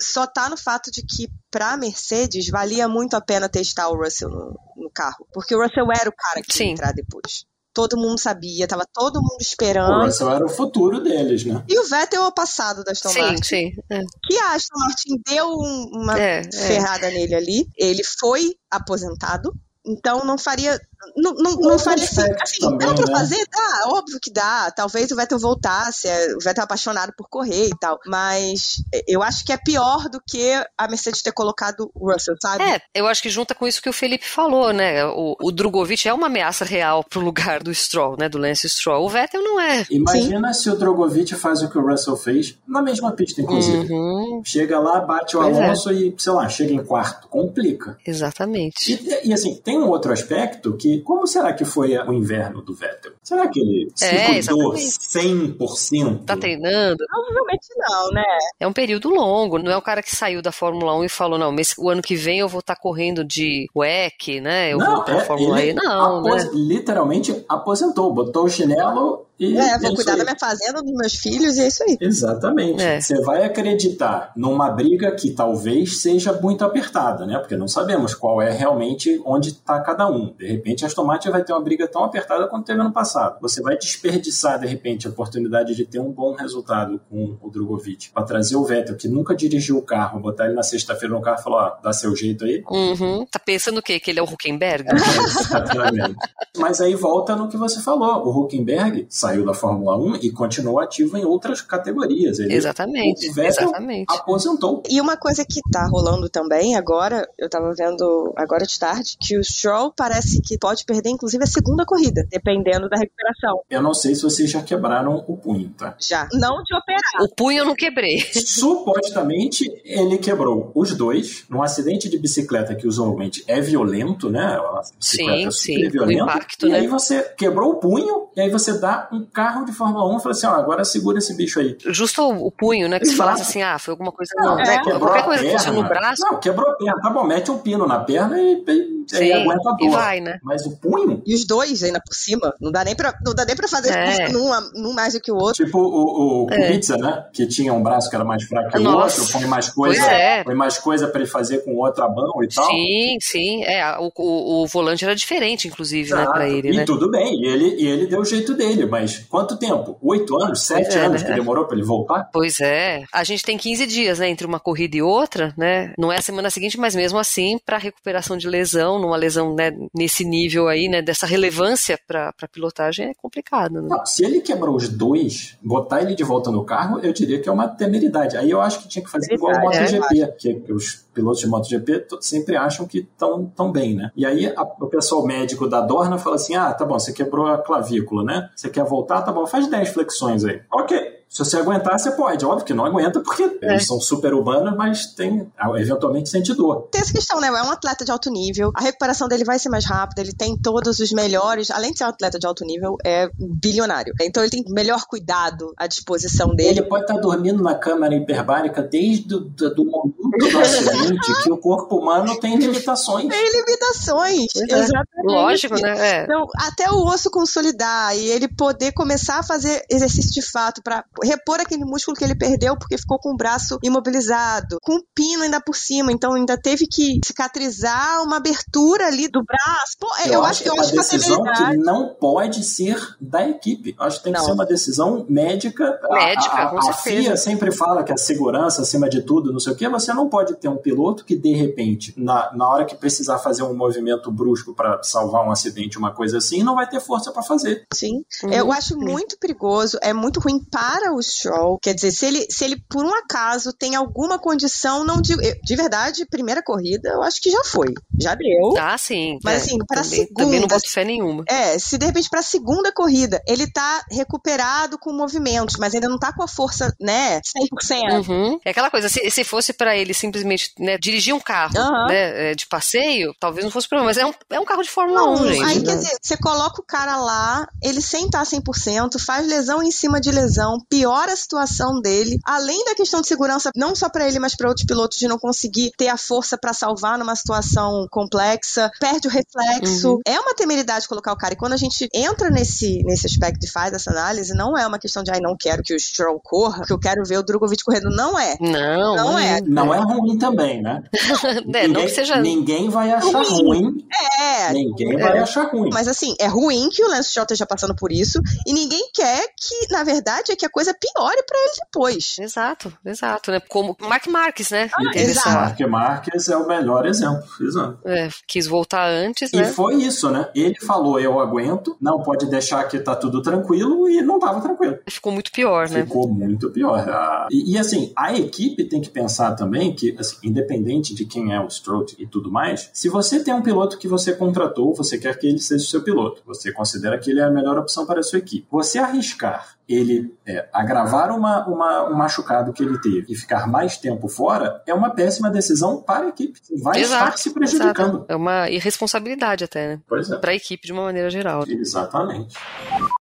[0.00, 4.28] só tá no fato de que para Mercedes valia muito a pena testar o Russell
[4.28, 6.66] no, no, carro, porque o Russell era o cara que Sim.
[6.66, 10.03] ia entrar depois todo mundo sabia, tava todo mundo esperando.
[10.03, 11.64] O Russell era o futuro deles, né?
[11.68, 13.43] E o Vettel é o passado da Aston sim, Martin.
[13.43, 14.01] Sim, é.
[14.27, 16.53] Que a Aston Martin deu um, uma é, é.
[16.53, 17.11] ferrada é.
[17.11, 17.68] nele ali.
[17.77, 19.55] Ele foi aposentado,
[19.87, 20.79] então não faria
[21.16, 22.22] não, não, não faria assim.
[22.40, 23.12] assim também, dá pra né?
[23.12, 23.46] fazer?
[23.50, 24.70] Dá, óbvio que dá.
[24.70, 27.98] Talvez o Vettel voltasse, é, o Vettel é apaixonado por correr e tal.
[28.07, 32.64] Mas eu acho que é pior do que a Mercedes ter colocado o Russell, sabe?
[32.64, 35.05] É, eu acho que junta com isso que o Felipe falou, né?
[35.07, 38.28] O, o Drogovic é uma ameaça real pro lugar do Stroll, né?
[38.28, 39.05] Do Lance Stroll.
[39.05, 39.86] O Vettel não é.
[39.90, 40.62] Imagina Sim.
[40.62, 43.92] se o Drogovic faz o que o Russell fez na mesma pista, inclusive.
[43.92, 44.42] Uhum.
[44.44, 45.64] Chega lá, bate o pois é.
[45.64, 45.94] Alonso é.
[45.94, 47.28] e, sei lá, chega em quarto.
[47.28, 47.96] Complica.
[48.07, 48.92] Exatamente.
[48.92, 52.74] E, e assim, tem um outro aspecto que como será que foi o inverno do
[52.74, 53.12] Vettel?
[53.22, 55.59] Será que ele se é, cuidou exatamente.
[55.59, 56.24] 100%?
[56.24, 57.05] Tá treinando?
[57.07, 58.38] Provavelmente não, né?
[58.61, 61.38] É um período longo, não é o cara que saiu da Fórmula 1 e falou,
[61.38, 64.72] não, mas o ano que vem eu vou estar tá correndo de WEC, né?
[64.72, 65.72] Eu não, vou pra é, Fórmula E.
[65.72, 66.45] Não, apos...
[66.45, 66.51] né?
[66.55, 71.14] literalmente aposentou, botou o chinelo e é, vou é cuidar da minha fazenda, dos meus
[71.14, 71.99] filhos, e é isso aí.
[72.01, 72.82] Exatamente.
[72.82, 73.01] É.
[73.01, 77.38] Você vai acreditar numa briga que talvez seja muito apertada, né?
[77.38, 80.32] Porque não sabemos qual é realmente onde está cada um.
[80.38, 83.38] De repente, a Aston Martin vai ter uma briga tão apertada quanto teve ano passado.
[83.40, 88.11] Você vai desperdiçar, de repente, a oportunidade de ter um bom resultado com o Drogovic
[88.11, 91.40] para trazer o Vettel, que nunca dirigiu o carro, botar ele na sexta-feira no carro
[91.40, 92.62] e falar: ó, dá seu jeito aí.
[92.70, 93.26] Uhum.
[93.26, 93.99] Tá pensando o quê?
[93.99, 94.88] Que ele é o Huckenberg?
[94.95, 96.16] Exatamente.
[96.57, 98.26] Mas aí volta no que você falou.
[98.26, 102.39] O Huckenberg saiu da Fórmula 1 e continuou ativo em outras categorias.
[102.39, 103.30] Ele, exatamente.
[103.30, 104.14] O Vettel exatamente.
[104.14, 104.83] aposentou.
[104.89, 109.39] E uma coisa que tá rolando também agora, eu tava vendo agora de tarde, que
[109.39, 113.62] o Stroll parece que pode perder inclusive a segunda corrida, dependendo da recuperação.
[113.70, 115.97] Eu não sei se vocês já quebraram o punho, tá?
[115.99, 116.28] Já.
[116.33, 117.22] Não de operar.
[117.22, 118.20] O punho eu não quebrei.
[118.45, 124.59] Supostamente ele quebrou os dois num acidente de bicicleta que usualmente é violento, né?
[124.99, 125.89] sim, sim.
[125.89, 126.78] Violento, o impacto, e né?
[126.78, 130.23] aí você quebrou o punho e aí você dá um carro de Fórmula 1 e
[130.23, 131.77] fala assim: ó, agora segura esse bicho aí.
[131.87, 132.99] Justo o punho, né?
[132.99, 134.33] Que se falasse assim, ah, foi alguma coisa.
[134.37, 134.83] Não, não né?
[134.83, 136.23] Qualquer coisa que no braço.
[136.23, 137.01] Não, quebrou a perna.
[137.01, 139.87] Tá bom, mete um pino na perna e, e, Sim, e aguenta a dor.
[139.87, 140.39] E vai, né?
[140.43, 141.23] Mas o punho.
[141.27, 142.55] E os dois ainda por cima.
[142.61, 144.29] Não dá nem pra, não dá nem pra fazer é.
[144.29, 145.65] num, num mais do que o outro.
[145.65, 146.99] Tipo o, o Kubica, é.
[146.99, 147.25] né?
[147.33, 149.33] Que tinha um braço que era mais fraco que o outro.
[149.33, 150.03] Põe mais coisa.
[150.03, 150.45] É.
[150.45, 152.65] Põe mais coisa pra ele fazer com outra mão e tal.
[152.67, 153.65] Sim, sim.
[153.65, 156.25] É, o, o, o volante era diferente, inclusive, Exato.
[156.25, 156.71] né, pra ele.
[156.71, 156.85] E né?
[156.85, 157.41] tudo bem.
[157.41, 158.87] E ele, e ele deu o jeito dele.
[158.87, 159.99] Mas quanto tempo?
[160.03, 160.63] Oito anos?
[160.63, 161.29] Sete é, anos né?
[161.29, 162.29] que demorou pra ele voltar?
[162.33, 163.05] Pois é.
[163.13, 164.29] A gente tem 15 dias, né?
[164.29, 165.93] Entre uma corrida e outra, né?
[165.99, 169.72] Não é a semana seguinte, mas mesmo assim, pra recuperação de lesão, numa lesão né,
[169.94, 173.82] nesse nível aí, né, dessa relevância para a pilotagem é complicado.
[173.82, 173.88] Né?
[173.88, 177.48] Não, se ele quebrou os dois, botar ele de volta no carro, eu diria que
[177.48, 178.36] é uma temeridade.
[178.36, 181.46] Aí eu acho que tinha que fazer igual o MotoGP, é, que os pilotos de
[181.46, 184.11] MotoGP sempre acham que estão tão bem, né?
[184.16, 187.46] E aí a, o pessoal médico da Dorna fala assim: ah, tá bom, você quebrou
[187.46, 188.50] a clavícula, né?
[188.57, 189.22] Você quer voltar?
[189.22, 190.62] Tá bom, faz 10 flexões aí.
[190.72, 191.22] Ok.
[191.33, 192.45] Se você aguentar, você pode.
[192.45, 193.70] Óbvio que não aguenta, porque é.
[193.70, 196.89] eles são super humanos, mas tem, eventualmente sente dor.
[196.91, 197.49] Tem essa questão, né?
[197.49, 200.59] É um atleta de alto nível, a recuperação dele vai ser mais rápida, ele tem
[200.59, 204.12] todos os melhores, além de ser um atleta de alto nível, é bilionário.
[204.20, 206.80] Então ele tem melhor cuidado à disposição dele.
[206.80, 211.51] Ele pode estar dormindo na câmara hiperbárica desde o do, do momento do acidente, que
[211.51, 213.28] o corpo humano tem limitações.
[213.28, 214.64] Tem limitações, é.
[214.64, 215.24] exatamente.
[215.24, 216.20] Lógico, né?
[216.20, 216.24] É.
[216.24, 221.03] Então, até o osso consolidar e ele poder começar a fazer exercício de fato para
[221.23, 225.43] repor aquele músculo que ele perdeu porque ficou com o braço imobilizado, com um pino
[225.43, 229.97] ainda por cima, então ainda teve que cicatrizar uma abertura ali do braço.
[229.99, 233.95] Pô, eu, eu acho, que é uma decisão que não pode ser da equipe.
[233.99, 234.41] Eu acho que tem não.
[234.41, 235.99] que ser uma decisão médica.
[236.11, 239.61] Médica, a, a, com a FIA sempre fala que a segurança acima de tudo, não
[239.61, 242.85] sei o que, você não pode ter um piloto que de repente, na, na hora
[242.85, 246.89] que precisar fazer um movimento brusco para salvar um acidente, uma coisa assim, não vai
[246.89, 247.87] ter força para fazer.
[247.93, 248.25] Sim.
[248.43, 248.53] Uhum.
[248.53, 251.79] Eu acho muito perigoso, é muito ruim para o Stroll.
[251.81, 255.77] Quer dizer, se ele, se ele por um acaso tem alguma condição, não de, de
[255.77, 257.89] verdade, primeira corrida, eu acho que já foi.
[258.21, 258.75] Já deu.
[258.79, 259.39] Ah, sim.
[259.43, 260.45] Mas é, assim, para segunda.
[260.45, 261.45] Também não boto fé nenhuma.
[261.49, 266.19] É, se de repente para segunda corrida ele tá recuperado com movimentos, mas ainda não
[266.19, 268.29] tá com a força, né, 100%.
[268.29, 268.61] Uhum.
[268.65, 272.07] É aquela coisa, se, se fosse para ele simplesmente né, dirigir um carro uhum.
[272.09, 274.91] né, é, de passeio, talvez não fosse problema, mas é um, é um carro de
[274.91, 275.65] Fórmula não, 1, gente.
[275.65, 275.85] Aí, né?
[275.85, 280.21] quer dizer, você coloca o cara lá, ele sem estar 100%, faz lesão em cima
[280.21, 284.38] de lesão, piora a situação dele, além da questão de segurança, não só para ele,
[284.38, 288.88] mas para outros pilotos de não conseguir ter a força para salvar numa situação complexa,
[289.00, 290.12] perde o reflexo.
[290.12, 290.20] Uhum.
[290.24, 291.55] É uma temeridade colocar o cara.
[291.55, 294.98] E quando a gente entra nesse, nesse aspecto e faz essa análise, não é uma
[294.98, 297.82] questão de, ai, não quero que o Stroll corra, que eu quero ver o Drogovic
[297.82, 298.09] correndo.
[298.09, 298.57] Não é.
[298.61, 299.16] Não.
[299.16, 299.61] Não é.
[299.61, 301.03] Não é ruim também, né?
[301.12, 302.40] é, ninguém, não que seja...
[302.40, 303.82] ninguém vai achar ruim.
[303.82, 304.07] ruim.
[304.40, 304.72] É.
[304.72, 305.18] Ninguém é.
[305.18, 305.90] vai achar ruim.
[305.92, 309.48] Mas assim, é ruim que o Lance Stroll esteja passando por isso e ninguém quer
[309.59, 312.37] que, na verdade, é que a coisa piore para ele depois.
[312.39, 313.61] Exato, exato, né?
[313.68, 314.91] Como Mark Marques, né?
[314.93, 315.51] Ah, exato.
[315.51, 317.45] Mark Marques é o melhor exemplo.
[317.61, 317.99] Exato.
[318.05, 319.62] É, quis voltar antes, né?
[319.62, 320.49] E foi isso, né?
[320.55, 324.99] Ele falou, eu aguento, não pode deixar que tá tudo tranquilo, e não tava tranquilo.
[325.09, 326.03] Ficou muito pior, né?
[326.03, 326.99] Ficou muito pior.
[327.09, 331.55] Ah, e, e, assim, a equipe tem que pensar também que, assim, independente de quem
[331.55, 335.18] é o Stroll e tudo mais, se você tem um piloto que você contratou, você
[335.18, 338.07] quer que ele seja o seu piloto, você considera que ele é a melhor opção
[338.07, 338.66] para a sua equipe.
[338.70, 343.97] Você arriscar ele é, agravar uma, uma, um machucado que ele teve e ficar mais
[343.97, 346.61] tempo fora é uma péssima decisão para a equipe.
[346.82, 348.16] Vai exato, estar se prejudicando.
[348.16, 348.26] Exato.
[348.28, 350.01] É uma irresponsabilidade até, né?
[350.09, 350.38] Pois é.
[350.38, 351.64] Para a equipe de uma maneira geral.
[351.66, 352.55] Exatamente.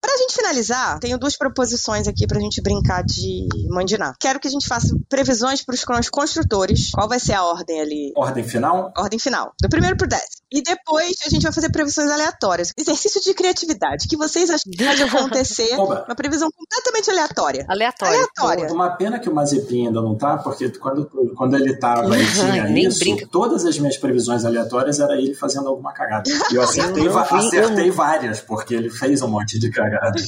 [0.01, 4.15] Para a gente finalizar, tenho duas proposições aqui para a gente brincar de mandinar.
[4.19, 6.91] Quero que a gente faça previsões para os construtores.
[6.91, 8.13] Qual vai ser a ordem ali?
[8.17, 8.93] Ordem final?
[8.97, 9.53] Ordem final.
[9.61, 10.39] Do primeiro pro décimo.
[10.51, 12.73] E depois a gente vai fazer previsões aleatórias.
[12.77, 14.07] Exercício de criatividade.
[14.07, 15.77] O que vocês acham que pode acontecer?
[15.77, 17.67] uma previsão completamente aleatória.
[17.69, 18.15] Aleatória.
[18.15, 18.73] Aleatória.
[18.73, 21.05] Uma pena que o Mazepin ainda não tá, porque quando,
[21.37, 23.29] quando ele tava e tinha isso, brinca.
[23.31, 26.31] todas as minhas previsões aleatórias era ele fazendo alguma cagada.
[26.51, 30.19] E eu acertei, eu acertei várias, porque ele fez um monte de cagada.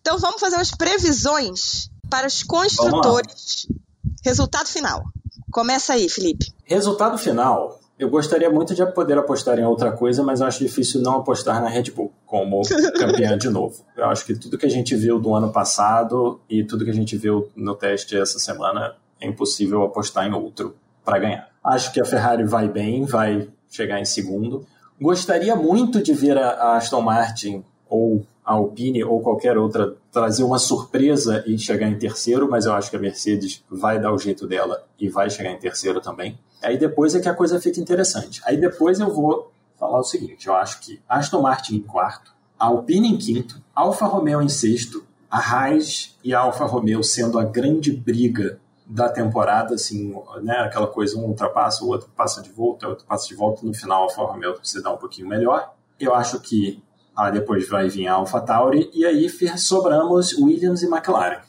[0.00, 3.66] então vamos fazer as previsões para os construtores.
[4.24, 5.02] Resultado final.
[5.50, 6.46] Começa aí, Felipe.
[6.64, 7.79] Resultado final.
[8.00, 11.68] Eu gostaria muito de poder apostar em outra coisa, mas acho difícil não apostar na
[11.68, 12.62] Red Bull como
[12.98, 13.84] campeã de novo.
[13.94, 16.94] Eu acho que tudo que a gente viu do ano passado e tudo que a
[16.94, 20.74] gente viu no teste essa semana é impossível apostar em outro
[21.04, 21.50] para ganhar.
[21.62, 24.64] Acho que a Ferrari vai bem, vai chegar em segundo.
[24.98, 30.58] Gostaria muito de ver a Aston Martin ou a Alpine ou qualquer outra trazer uma
[30.58, 34.44] surpresa e chegar em terceiro, mas eu acho que a Mercedes vai dar o jeito
[34.44, 36.36] dela e vai chegar em terceiro também.
[36.60, 38.42] Aí depois é que a coisa fica interessante.
[38.44, 42.66] Aí depois eu vou falar o seguinte: eu acho que Aston Martin em quarto, a
[42.66, 47.44] Alpine em quinto, Alfa Romeo em sexto, a Haas e a Alfa Romeo sendo a
[47.44, 52.88] grande briga da temporada, assim, né, aquela coisa, um ultrapassa, o outro passa de volta,
[52.88, 55.72] o outro passa de volta, no final a Alfa Romeo se dá um pouquinho melhor.
[56.00, 56.82] Eu acho que
[57.20, 61.40] ah, depois vai vir a Alpha Tauri, e aí sobramos Williams e McLaren.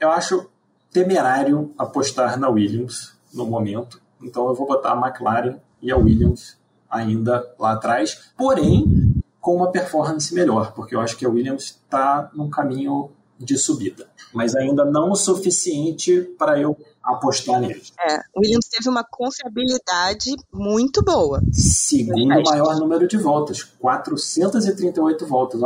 [0.00, 0.50] Eu acho
[0.92, 6.58] temerário apostar na Williams no momento, então eu vou botar a McLaren e a Williams
[6.90, 12.28] ainda lá atrás, porém com uma performance melhor, porque eu acho que a Williams está
[12.34, 16.76] num caminho de subida, mas ainda não o suficiente para eu
[17.10, 17.92] apostar neles.
[18.00, 21.40] É, o Williams teve uma confiabilidade muito boa.
[21.52, 25.60] Segundo maior número de voltas, 438 voltas.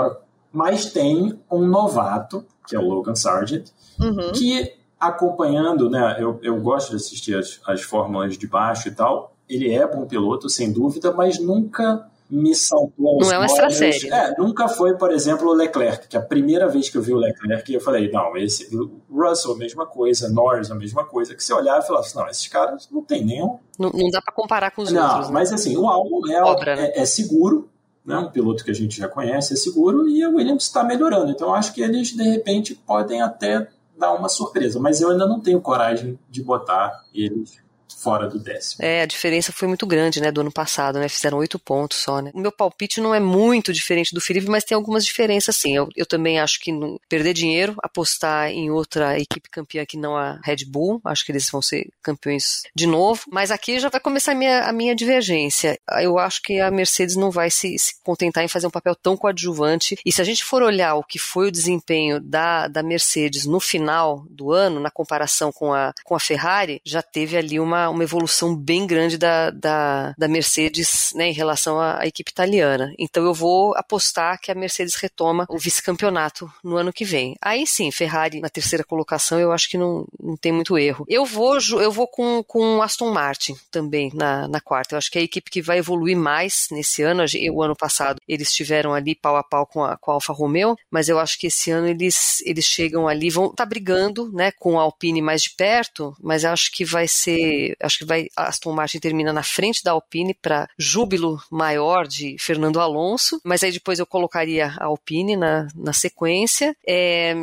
[0.53, 3.69] Mas tem um novato, que é o Logan Sargent,
[4.01, 4.33] uhum.
[4.33, 6.17] que acompanhando, né?
[6.19, 9.35] Eu, eu gosto de assistir as, as fórmulas de baixo e tal.
[9.49, 13.71] Ele é bom piloto, sem dúvida, mas nunca me saltou aos Não é uma extra
[13.71, 14.11] série.
[14.11, 17.19] É, nunca foi, por exemplo, o Leclerc, que a primeira vez que eu vi o
[17.19, 18.69] Leclerc, eu falei, não, esse
[19.11, 22.29] Russell a mesma coisa, Norris a mesma coisa, que você olhava e falava assim, não,
[22.29, 23.59] esses caras não tem nenhum...
[23.79, 25.27] Não, não dá para comparar com os não, outros.
[25.27, 25.33] Não, né?
[25.35, 26.93] mas assim, o álbum é, Obra, né?
[26.95, 27.69] é, é seguro,
[28.05, 31.31] né, um piloto que a gente já conhece, é seguro, e a Williams está melhorando.
[31.31, 35.41] Então acho que eles, de repente, podem até dar uma surpresa, mas eu ainda não
[35.41, 37.64] tenho coragem de botar eles
[38.05, 38.85] fora do décimo.
[38.85, 41.09] É, a diferença foi muito grande, né, do ano passado, né?
[41.09, 42.31] Fizeram oito pontos só, né?
[42.35, 45.75] O meu palpite não é muito diferente do Felipe, mas tem algumas diferenças, sim.
[45.75, 46.71] Eu, eu também acho que
[47.09, 51.49] perder dinheiro, apostar em outra equipe campeã que não a Red Bull, acho que eles
[51.51, 53.23] vão ser campeões de novo.
[53.31, 55.79] Mas aqui já vai começar a minha, a minha divergência.
[56.01, 59.17] Eu acho que a Mercedes não vai se, se contentar em fazer um papel tão
[59.17, 59.97] coadjuvante.
[60.05, 63.61] E se a gente for olhar o que foi o desempenho da, da Mercedes no
[63.61, 68.05] final do ano, na comparação com a, com a Ferrari, já teve ali uma, uma
[68.05, 72.93] evolução bem grande da, da, da Mercedes né, em relação à, à, equipe italiana.
[72.99, 77.35] Então eu vou apostar que a Mercedes retoma o vice-campeonato no ano que vem.
[77.41, 81.05] Aí sim, Ferrari na terceira colocação, eu acho que não, não tem muito erro.
[81.09, 84.95] Eu vou, eu vou com, com Aston Martin também na, na quarta.
[84.95, 87.25] Eu acho que é a equipe que vai evoluir mais nesse ano.
[87.53, 90.77] O ano passado eles estiveram ali pau a pau com a, com a Alfa Romeo,
[90.91, 94.51] mas eu acho que esse ano eles, eles chegam ali, vão estar tá brigando né,
[94.53, 98.49] com a Alpine mais de perto, mas acho que vai ser acho que vai a
[98.49, 103.73] Aston Martin termina na frente da Alpine para júbilo maior de Fernando Alonso, mas aí
[103.73, 106.77] depois eu colocaria a Alpine na, na sequência.
[106.87, 107.35] É,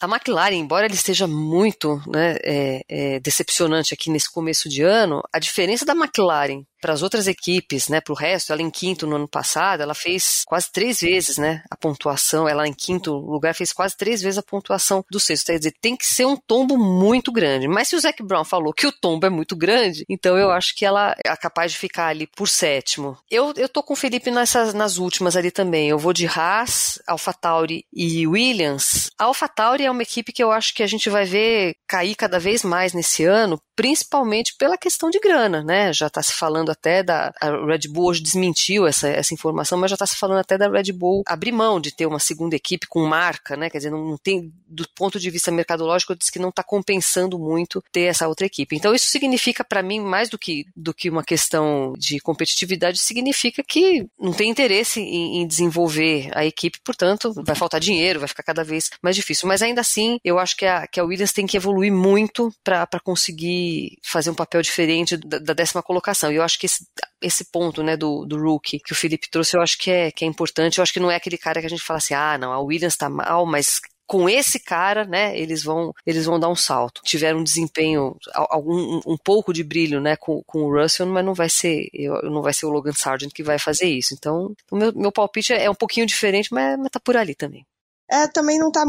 [0.00, 5.22] a McLaren, embora ele esteja muito né, é, é, decepcionante aqui nesse começo de ano,
[5.32, 9.06] a diferença da McLaren para as outras equipes, né, para o resto, ela em quinto
[9.06, 13.54] no ano passado, ela fez quase três vezes, né, a pontuação, ela em quinto lugar
[13.54, 16.76] fez quase três vezes a pontuação do sexto, quer dizer, tem que ser um tombo
[16.78, 20.36] muito grande, mas se o Zac Brown falou que o tombo é muito grande, então
[20.36, 23.16] eu acho que ela é capaz de ficar ali por sétimo.
[23.30, 27.00] Eu, eu tô com o Felipe nessas, nas últimas ali também, eu vou de Haas,
[27.06, 29.10] AlphaTauri e Williams.
[29.18, 32.38] A AlphaTauri é uma equipe que eu acho que a gente vai ver cair cada
[32.38, 36.72] vez mais nesse ano, principalmente pela questão de grana, né, já está se falando falando
[36.72, 37.32] até da.
[37.66, 40.92] Red Bull hoje desmentiu essa, essa informação, mas já está se falando até da Red
[40.92, 43.68] Bull abrir mão de ter uma segunda equipe com marca, né?
[43.68, 47.82] Quer dizer, não, tem, do ponto de vista mercadológico, diz que não está compensando muito
[47.92, 48.76] ter essa outra equipe.
[48.76, 53.62] Então, isso significa para mim, mais do que, do que uma questão de competitividade, significa
[53.62, 58.42] que não tem interesse em, em desenvolver a equipe, portanto, vai faltar dinheiro, vai ficar
[58.42, 59.48] cada vez mais difícil.
[59.48, 63.00] Mas ainda assim, eu acho que a, que a Williams tem que evoluir muito para
[63.02, 66.30] conseguir fazer um papel diferente da, da décima colocação.
[66.30, 66.86] E eu acho que esse,
[67.22, 70.26] esse ponto, né, do, do rookie que o Felipe trouxe, eu acho que é, que
[70.26, 70.78] é importante.
[70.78, 72.60] Eu acho que não é aquele cara que a gente fala assim, ah, não, a
[72.60, 77.00] Williams tá mal, mas com esse cara, né, eles vão, eles vão dar um salto.
[77.02, 81.32] Tiveram um desempenho, algum, um pouco de brilho, né, com, com o Russell, mas não
[81.32, 84.12] vai ser, eu, não vai ser o Logan Sargent que vai fazer isso.
[84.12, 87.64] Então, o meu, meu palpite é um pouquinho diferente, mas, mas tá por ali também.
[88.10, 88.84] É, também não tá.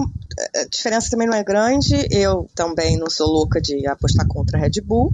[0.56, 1.94] A diferença também não é grande.
[2.10, 5.14] Eu também não sou louca de apostar contra a Red Bull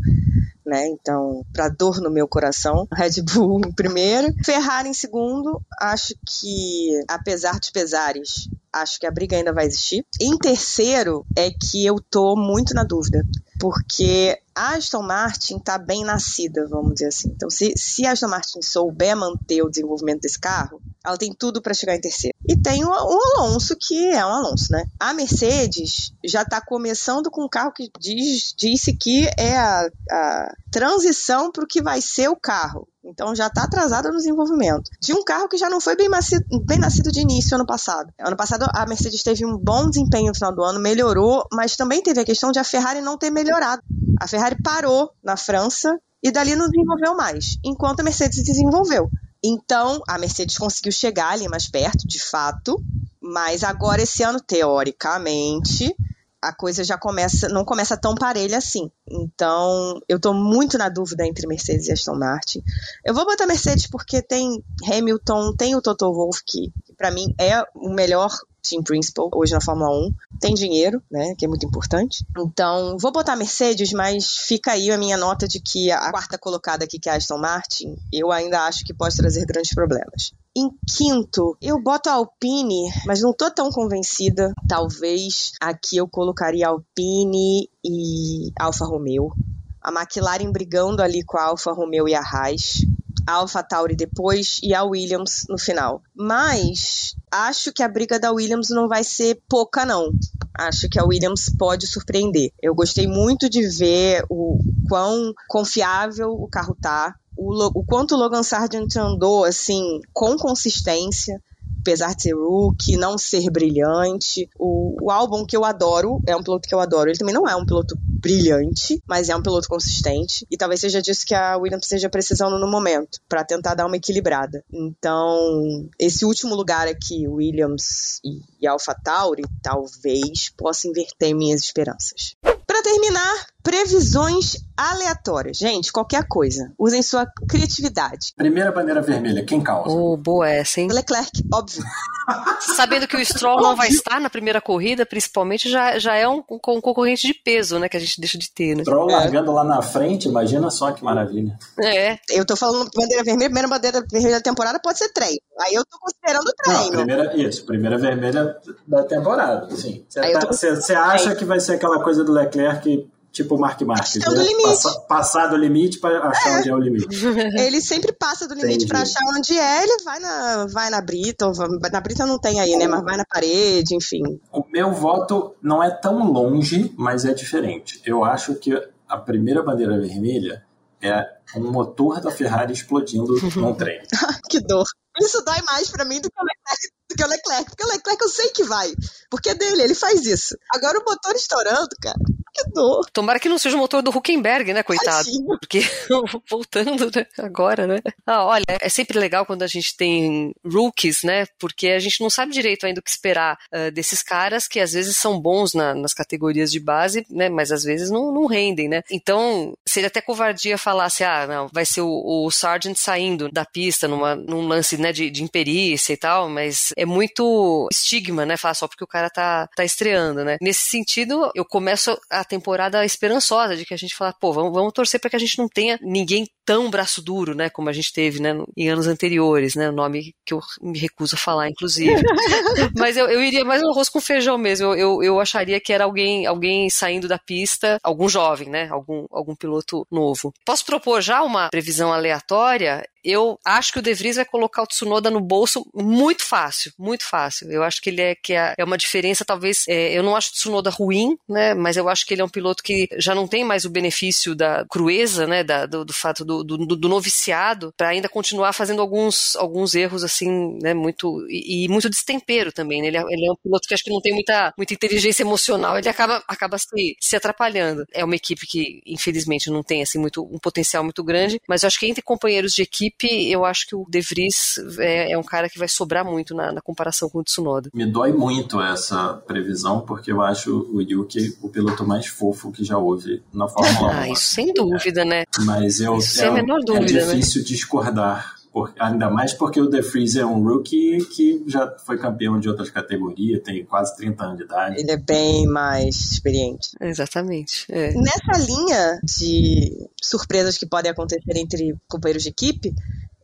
[0.68, 0.88] né?
[0.88, 5.61] Então, para dor no meu coração, Red Bull em primeiro, Ferrari em segundo.
[5.80, 10.05] Acho que, apesar dos pesares, acho que a briga ainda vai existir.
[10.20, 13.24] Em terceiro é que eu tô muito na dúvida,
[13.59, 17.30] porque a Aston Martin tá bem nascida, vamos dizer assim.
[17.30, 21.61] Então, se, se a Aston Martin souber manter o desenvolvimento desse carro, ela tem tudo
[21.61, 22.36] para chegar em terceiro.
[22.47, 24.86] E tem o, o, Alonso, que é um Alonso, né?
[24.99, 30.55] A Mercedes já tá começando com um carro que diz, disse que é a, a
[30.72, 32.88] transição para o que vai ser o carro.
[33.03, 34.89] Então já está atrasada no desenvolvimento.
[35.01, 38.12] De um carro que já não foi bem, nascido, bem nascido de início ano passado.
[38.20, 42.01] Ano passado a Mercedes teve um bom desempenho no final do ano, melhorou, mas também
[42.01, 43.82] teve a questão de a Ferrari não ter melhorado.
[44.20, 49.10] A Ferrari parou na França e dali não desenvolveu mais, enquanto a Mercedes desenvolveu.
[49.43, 52.82] Então, a Mercedes conseguiu chegar ali mais perto, de fato,
[53.22, 55.95] mas agora esse ano, teoricamente,
[56.41, 58.89] a coisa já começa, não começa tão parelha assim.
[59.09, 62.61] Então, eu tô muito na dúvida entre Mercedes e Aston Martin.
[63.03, 67.61] Eu vou botar Mercedes porque tem Hamilton, tem o Toto Wolff, que para mim é
[67.75, 68.31] o melhor
[68.67, 70.13] team principal hoje na Fórmula 1.
[70.39, 72.25] Tem dinheiro, né, que é muito importante.
[72.38, 76.83] Então, vou botar Mercedes, mas fica aí a minha nota de que a quarta colocada
[76.83, 80.33] aqui, que é a Aston Martin, eu ainda acho que pode trazer grandes problemas.
[80.60, 84.51] Em quinto, eu boto a Alpine, mas não tô tão convencida.
[84.68, 89.32] Talvez aqui eu colocaria Alpine e Alfa Romeo.
[89.80, 92.82] A McLaren brigando ali com a Alfa Romeo e a Haas
[93.28, 96.01] a AlphaTauri depois e a Williams no final.
[96.16, 100.10] Mas acho que a briga da Williams não vai ser pouca, não.
[100.58, 102.51] Acho que a Williams pode surpreender.
[102.62, 107.16] Eu gostei muito de ver o quão confiável o carro tá.
[107.38, 111.41] O, o quanto o Logan Sargent andou, assim, com consistência
[111.88, 114.49] apesar de ser rookie, não ser brilhante.
[114.59, 117.09] O, o álbum que eu adoro, é um piloto que eu adoro.
[117.09, 120.45] Ele também não é um piloto brilhante, mas é um piloto consistente.
[120.51, 123.95] E talvez seja disso que a Williams esteja precisando no momento, para tentar dar uma
[123.95, 124.63] equilibrada.
[124.71, 132.35] Então, esse último lugar aqui, Williams e, e AlphaTauri, talvez possa inverter minhas esperanças.
[132.65, 135.58] Para terminar, previsões aleatórias.
[135.58, 136.72] Gente, qualquer coisa.
[136.78, 138.34] Usem sua criatividade.
[138.36, 139.89] Primeira bandeira vermelha, quem causa?
[139.89, 140.88] Oh, boa essa, hein?
[140.91, 141.84] Leclerc, óbvio.
[142.76, 146.43] Sabendo que o Stroll não vai estar na primeira corrida, principalmente, já, já é um,
[146.49, 147.89] um, concorrente de peso, né?
[147.89, 148.84] Que a gente deixa de ter, né?
[148.84, 149.14] Stroll é.
[149.14, 151.58] largando lá na frente, imagina só que maravilha.
[151.80, 152.18] É.
[152.30, 155.39] Eu tô falando bandeira vermelha, primeira bandeira vermelha da temporada pode ser treino.
[155.62, 156.84] Aí eu tô considerando treino.
[156.84, 160.05] Não, primeira, isso, primeira vermelha da temporada, sim.
[160.08, 164.15] Você tá, acha que vai ser aquela coisa do Leclerc Tipo o Mark Marques.
[164.15, 164.25] Né?
[164.25, 164.63] do limite.
[164.63, 166.59] Passa, passar do limite para achar é.
[166.59, 167.07] onde é o limite.
[167.59, 171.51] Ele sempre passa do limite para achar onde é, ele vai na, vai na Brita,
[171.91, 172.88] na Brita não tem aí, né?
[172.88, 174.39] Mas vai na parede, enfim.
[174.51, 178.01] O meu voto não é tão longe, mas é diferente.
[178.05, 178.73] Eu acho que
[179.07, 180.65] a primeira bandeira vermelha
[181.01, 181.23] é
[181.55, 184.01] um motor da Ferrari explodindo num trem.
[184.49, 184.86] que dor.
[185.19, 187.65] Isso dói mais para mim do que o Leclerc, do que o Leclerc.
[187.71, 188.93] Porque o Leclerc eu sei que vai.
[189.30, 190.55] Porque é dele, ele faz isso.
[190.73, 192.17] Agora o motor estourando, cara
[192.58, 193.05] que dor.
[193.12, 195.30] Tomara que não seja o motor do Huckenberg, né, coitado?
[195.30, 195.82] Ai, Porque,
[196.49, 197.99] voltando, né, agora, né?
[198.26, 201.45] Ah, olha, é sempre legal quando a gente tem rookies, né?
[201.60, 204.93] Porque a gente não sabe direito ainda o que esperar uh, desses caras que às
[204.93, 207.49] vezes são bons na, nas categorias de base, né?
[207.49, 209.03] Mas às vezes não, não rendem, né?
[209.12, 213.66] Então, seria até covardia falar assim, ah, não, vai ser o, o Sargent saindo da
[213.66, 218.58] pista numa, num lance, né, de, de imperícia e tal, mas é muito estigma, né?
[218.58, 220.58] Falar só porque o cara tá, tá estreando, né?
[220.62, 224.93] Nesse sentido, eu começo a temporada esperançosa de que a gente fala, pô, vamos, vamos
[224.93, 228.12] torcer para que a gente não tenha ninguém tão braço duro, né, como a gente
[228.12, 232.22] teve, né, em anos anteriores, né, o nome que eu me recuso a falar, inclusive.
[232.98, 235.93] Mas eu, eu iria mais no arroz com feijão mesmo, eu, eu, eu, acharia que
[235.93, 240.54] era alguém, alguém saindo da pista, algum jovem, né, algum, algum piloto novo.
[240.66, 243.08] Posso propor já uma previsão aleatória?
[243.28, 247.25] Eu acho que o De Vries vai colocar o Tsunoda no bolso muito fácil, muito
[247.25, 247.69] fácil.
[247.69, 249.86] Eu acho que ele é que é, é uma diferença, talvez.
[249.88, 251.73] É, eu não acho o Tsunoda ruim, né?
[251.73, 254.55] Mas eu acho que ele é um piloto que já não tem mais o benefício
[254.55, 255.63] da crueza, né?
[255.63, 260.23] Da, do, do fato do, do, do noviciado, para ainda continuar fazendo alguns, alguns erros
[260.23, 260.93] assim, né?
[260.93, 263.01] Muito e, e muito destempero também.
[263.01, 263.09] Né?
[263.09, 265.97] Ele, é, ele é um piloto que acho que não tem muita, muita inteligência emocional.
[265.97, 268.05] Ele acaba, acaba se, se atrapalhando.
[268.13, 271.61] É uma equipe que, infelizmente, não tem assim muito um potencial muito grande.
[271.67, 274.78] Mas eu acho que entre companheiros de equipe equipe, eu acho que o De Vries
[274.99, 277.89] é, é um cara que vai sobrar muito na, na, comparação com o Tsunoda.
[277.93, 282.84] Me dói muito essa previsão, porque eu acho o Yuki o piloto mais fofo que
[282.84, 284.11] já houve na Fórmula 1.
[284.11, 285.43] Ah, isso sem dúvida, né?
[285.65, 287.68] Mas eu, isso é, a menor dúvida, é difícil né?
[287.68, 292.59] discordar por, ainda mais porque o The Freeze é um rookie que já foi campeão
[292.59, 294.99] de outras categorias, tem quase 30 anos de idade.
[294.99, 296.89] Ele é bem mais experiente.
[297.01, 297.88] Exatamente.
[297.89, 298.13] É.
[298.13, 302.93] Nessa linha de surpresas que podem acontecer entre companheiros de equipe,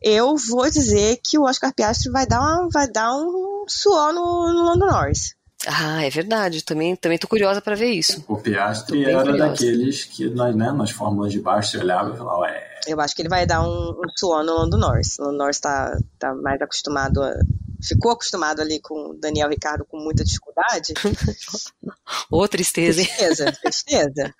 [0.00, 4.52] eu vou dizer que o Oscar Piastri vai dar, uma, vai dar um suor no,
[4.52, 5.34] no Lando Norris.
[5.66, 6.62] Ah, é verdade.
[6.64, 8.24] Também, também tô curiosa para ver isso.
[8.28, 9.50] O Piastri era curiosa.
[9.50, 12.70] daqueles que nós, né, nas fórmulas de baixo você olhava e falava, ué.
[12.86, 15.18] Eu acho que ele vai dar um, um suor no Lando Norris.
[15.18, 17.34] O Lando Norris tá, tá mais acostumado a
[17.86, 20.94] ficou acostumado ali com o Daniel Ricardo com muita dificuldade.
[22.30, 23.06] Ô, tristeza, hein?
[23.06, 24.34] Tristeza, tristeza.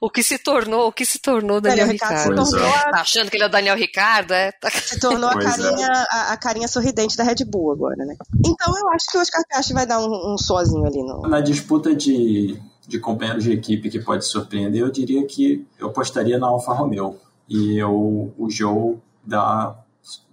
[0.00, 2.30] o que se tornou, o que se tornou Daniel, Daniel Ricardo?
[2.30, 2.90] Ricardo se tornou a...
[2.90, 4.52] Tá achando que ele é o Daniel Ricardo, é?
[4.70, 5.42] Se tornou a é.
[5.42, 6.16] carinha, é.
[6.16, 8.16] a, a, carinha sorridente da Red Bull agora, né?
[8.44, 11.22] Então eu acho que o Oscar Piastri vai dar um, um sozinho ali no...
[11.22, 16.38] Na disputa de, de companheiros de equipe que pode surpreender, eu diria que eu apostaria
[16.38, 17.18] na Alfa Romeo.
[17.48, 19.76] E eu, o Joe dá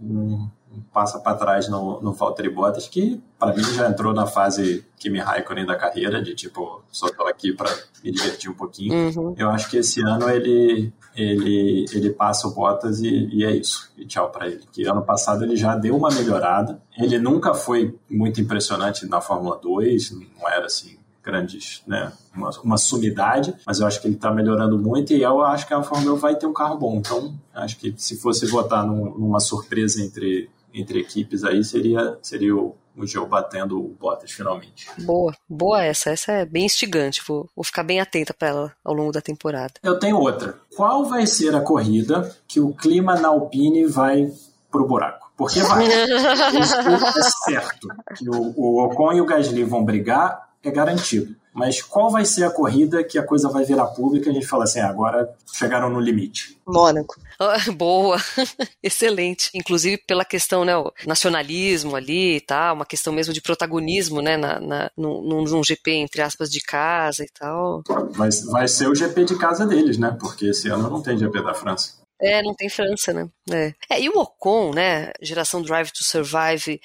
[0.01, 0.47] um
[0.93, 5.19] passa para trás no, no Valtteri Bottas, que para mim já entrou na fase Kimi
[5.19, 7.69] Raikkonen da carreira, de tipo, só tô aqui para
[8.03, 8.93] me divertir um pouquinho.
[8.93, 9.35] Uhum.
[9.37, 13.91] Eu acho que esse ano ele ele, ele passa o Bottas e, e é isso.
[13.97, 14.61] E tchau para ele.
[14.71, 16.81] Que ano passado ele já deu uma melhorada.
[16.97, 22.77] Ele nunca foi muito impressionante na Fórmula 2, não era assim grandes, né, uma, uma
[22.77, 26.15] sumidade, mas eu acho que ele está melhorando muito e eu acho que a Fórmula
[26.15, 26.95] 1 vai ter um carro bom.
[26.97, 32.55] Então, acho que se fosse votar num, numa surpresa entre entre equipes aí seria, seria
[32.55, 34.89] o, o batendo o Bottas finalmente.
[34.99, 36.11] Boa, boa essa.
[36.11, 37.21] Essa é bem instigante.
[37.27, 39.73] Vou, vou ficar bem atenta para ela ao longo da temporada.
[39.83, 40.59] Eu tenho outra.
[40.75, 44.31] Qual vai ser a corrida que o clima na Alpine vai
[44.71, 45.31] pro buraco?
[45.37, 45.85] Porque vai.
[46.59, 47.87] Isso é certo.
[48.17, 51.35] Que o, o Ocon e o Gasly vão brigar, é garantido.
[51.53, 54.47] Mas qual vai ser a corrida que a coisa vai virar pública e a gente
[54.47, 56.57] fala assim, ah, agora chegaram no limite?
[56.65, 57.15] Mônaco.
[57.75, 58.17] Boa,
[58.83, 59.49] excelente.
[59.53, 64.59] Inclusive pela questão, né, o nacionalismo ali tá, uma questão mesmo de protagonismo, né, na,
[64.59, 67.83] na, num, num GP, entre aspas, de casa e tal.
[68.11, 71.41] Vai, vai ser o GP de casa deles, né, porque esse ano não tem GP
[71.41, 71.99] da França.
[72.21, 73.29] É, não tem França, né?
[73.49, 73.73] É.
[73.89, 74.01] é.
[74.01, 75.13] e o Ocon, né?
[75.21, 76.81] Geração Drive to Survive,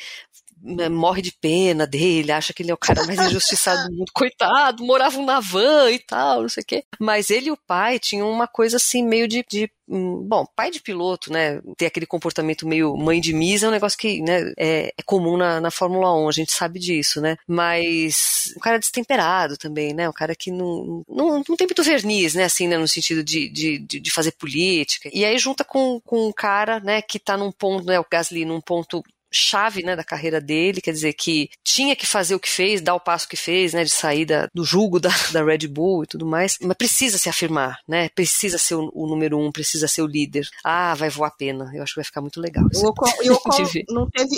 [0.91, 4.11] morre de pena dele, acha que ele é o cara mais injustiçado do mundo.
[4.15, 6.85] Coitado, moravam na van e tal, não sei o quê.
[6.99, 10.71] Mas ele e o pai tinham uma coisa assim, meio de, de hum, bom, pai
[10.71, 14.53] de piloto, né, ter aquele comportamento meio mãe de misa é um negócio que, né,
[14.57, 18.79] é, é, comum na, na Fórmula 1, a gente sabe disso, né, mas um cara
[18.79, 22.79] destemperado também, né, um cara que não, não, não tem muito verniz, né, assim, né,
[22.79, 27.03] no sentido de, de, de fazer política, e aí junta com, com um cara, né,
[27.03, 29.03] que tá num ponto, né, o Gasly num ponto
[29.35, 32.95] chave né, da carreira dele, quer dizer, que tinha que fazer o que fez, dar
[32.95, 36.07] o passo que fez, né, de sair da, do jugo da, da Red Bull e
[36.07, 40.03] tudo mais, mas precisa se afirmar, né, precisa ser o, o número um, precisa ser
[40.03, 40.49] o líder.
[40.65, 42.65] Ah, vai voar a pena, eu acho que vai ficar muito legal.
[42.75, 43.53] O Ocon, e o Ocon
[43.91, 44.37] não teve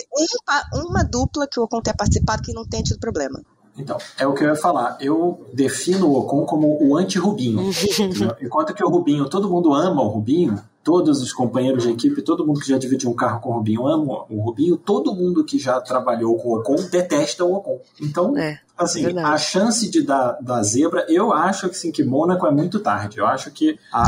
[0.75, 3.41] um, uma dupla que o Ocon tenha participado que não tenha tido problema.
[3.79, 4.97] Então, é o que eu ia falar.
[5.01, 7.71] Eu defino o Ocon como o anti-Rubinho.
[8.41, 12.47] Enquanto que o Rubinho, todo mundo ama o Rubinho, todos os companheiros de equipe, todo
[12.47, 15.59] mundo que já dividiu um carro com o Rubinho ama o Rubinho, todo mundo que
[15.59, 17.81] já trabalhou com o Ocon detesta o Ocon.
[18.01, 19.35] Então, é, assim, verdade.
[19.35, 23.19] a chance de dar da zebra, eu acho que sim, que Mônaco é muito tarde.
[23.19, 24.03] Eu acho que a,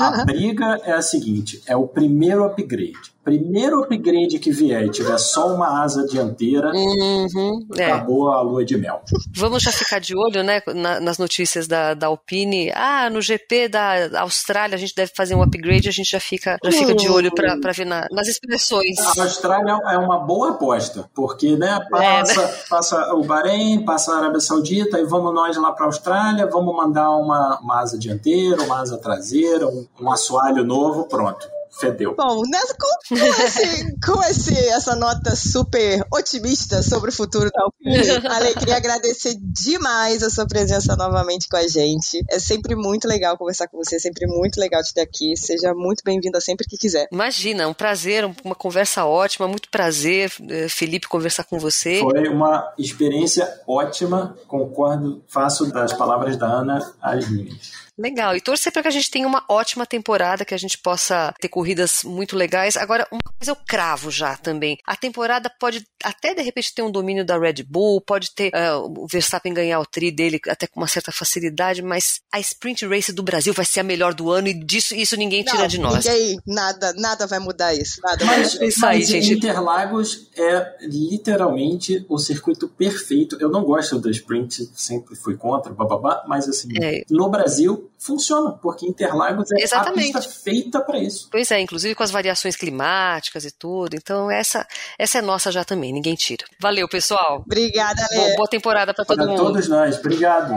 [0.00, 4.90] a, a briga é a seguinte: é o primeiro upgrade primeiro upgrade que vier e
[4.90, 7.92] tiver só uma asa dianteira, uhum, é.
[7.92, 8.34] acabou é.
[8.34, 9.02] a lua de mel.
[9.36, 12.72] Vamos já ficar de olho, né, na, nas notícias da, da Alpine.
[12.74, 16.56] Ah, no GP da Austrália a gente deve fazer um upgrade, a gente já fica,
[16.64, 18.98] já fica de olho para ver na, nas expressões.
[18.98, 22.54] A Austrália é uma boa aposta, porque, né, passa, é, né?
[22.70, 26.74] passa o Bahrein, passa a Arábia Saudita, e vamos nós lá para a Austrália, vamos
[26.74, 32.14] mandar uma, uma asa dianteira, uma asa traseira, um, um assoalho novo, pronto fedeu.
[32.16, 37.62] Bom, nessa, com, com, esse, com esse, essa nota super otimista sobre o futuro da
[37.62, 42.22] Alpine, Ale, queria agradecer demais a sua presença novamente com a gente.
[42.30, 45.36] É sempre muito legal conversar com você, é sempre muito legal te ter aqui.
[45.36, 47.08] Seja muito bem-vinda sempre que quiser.
[47.12, 52.00] Imagina, um prazer, uma conversa ótima, muito prazer, eh, Felipe, conversar com você.
[52.00, 57.87] Foi uma experiência ótima, concordo, faço das palavras da Ana as minhas.
[57.98, 58.36] Legal.
[58.36, 61.48] E torcer para que a gente tenha uma ótima temporada, que a gente possa ter
[61.48, 62.76] corridas muito legais.
[62.76, 64.78] Agora, uma coisa eu cravo já também.
[64.86, 69.02] A temporada pode até de repente ter um domínio da Red Bull, pode ter uh,
[69.02, 73.12] o Verstappen ganhar o tri dele até com uma certa facilidade, mas a Sprint Race
[73.12, 75.78] do Brasil vai ser a melhor do ano e disso isso ninguém tira Não, de
[75.78, 76.04] nós.
[76.04, 78.00] Ninguém, nada, nada vai mudar isso.
[78.02, 79.32] Nada mas, isso aí, mas gente.
[79.32, 83.36] Interlagos é literalmente o circuito perfeito.
[83.40, 87.02] Eu não gosto da Sprint, sempre fui contra, bababá, mas assim, é.
[87.10, 90.16] no Brasil funciona, porque Interlagos é Exatamente.
[90.16, 91.28] a pista feita para isso.
[91.30, 93.94] Pois é, inclusive com as variações climáticas e tudo.
[93.94, 94.66] Então essa
[94.98, 96.44] essa é nossa já também, ninguém tira.
[96.60, 97.42] Valeu, pessoal.
[97.44, 98.36] Obrigada, Lê.
[98.36, 99.42] Boa temporada para todo pra mundo.
[99.42, 99.98] todos nós.
[99.98, 100.54] Obrigado.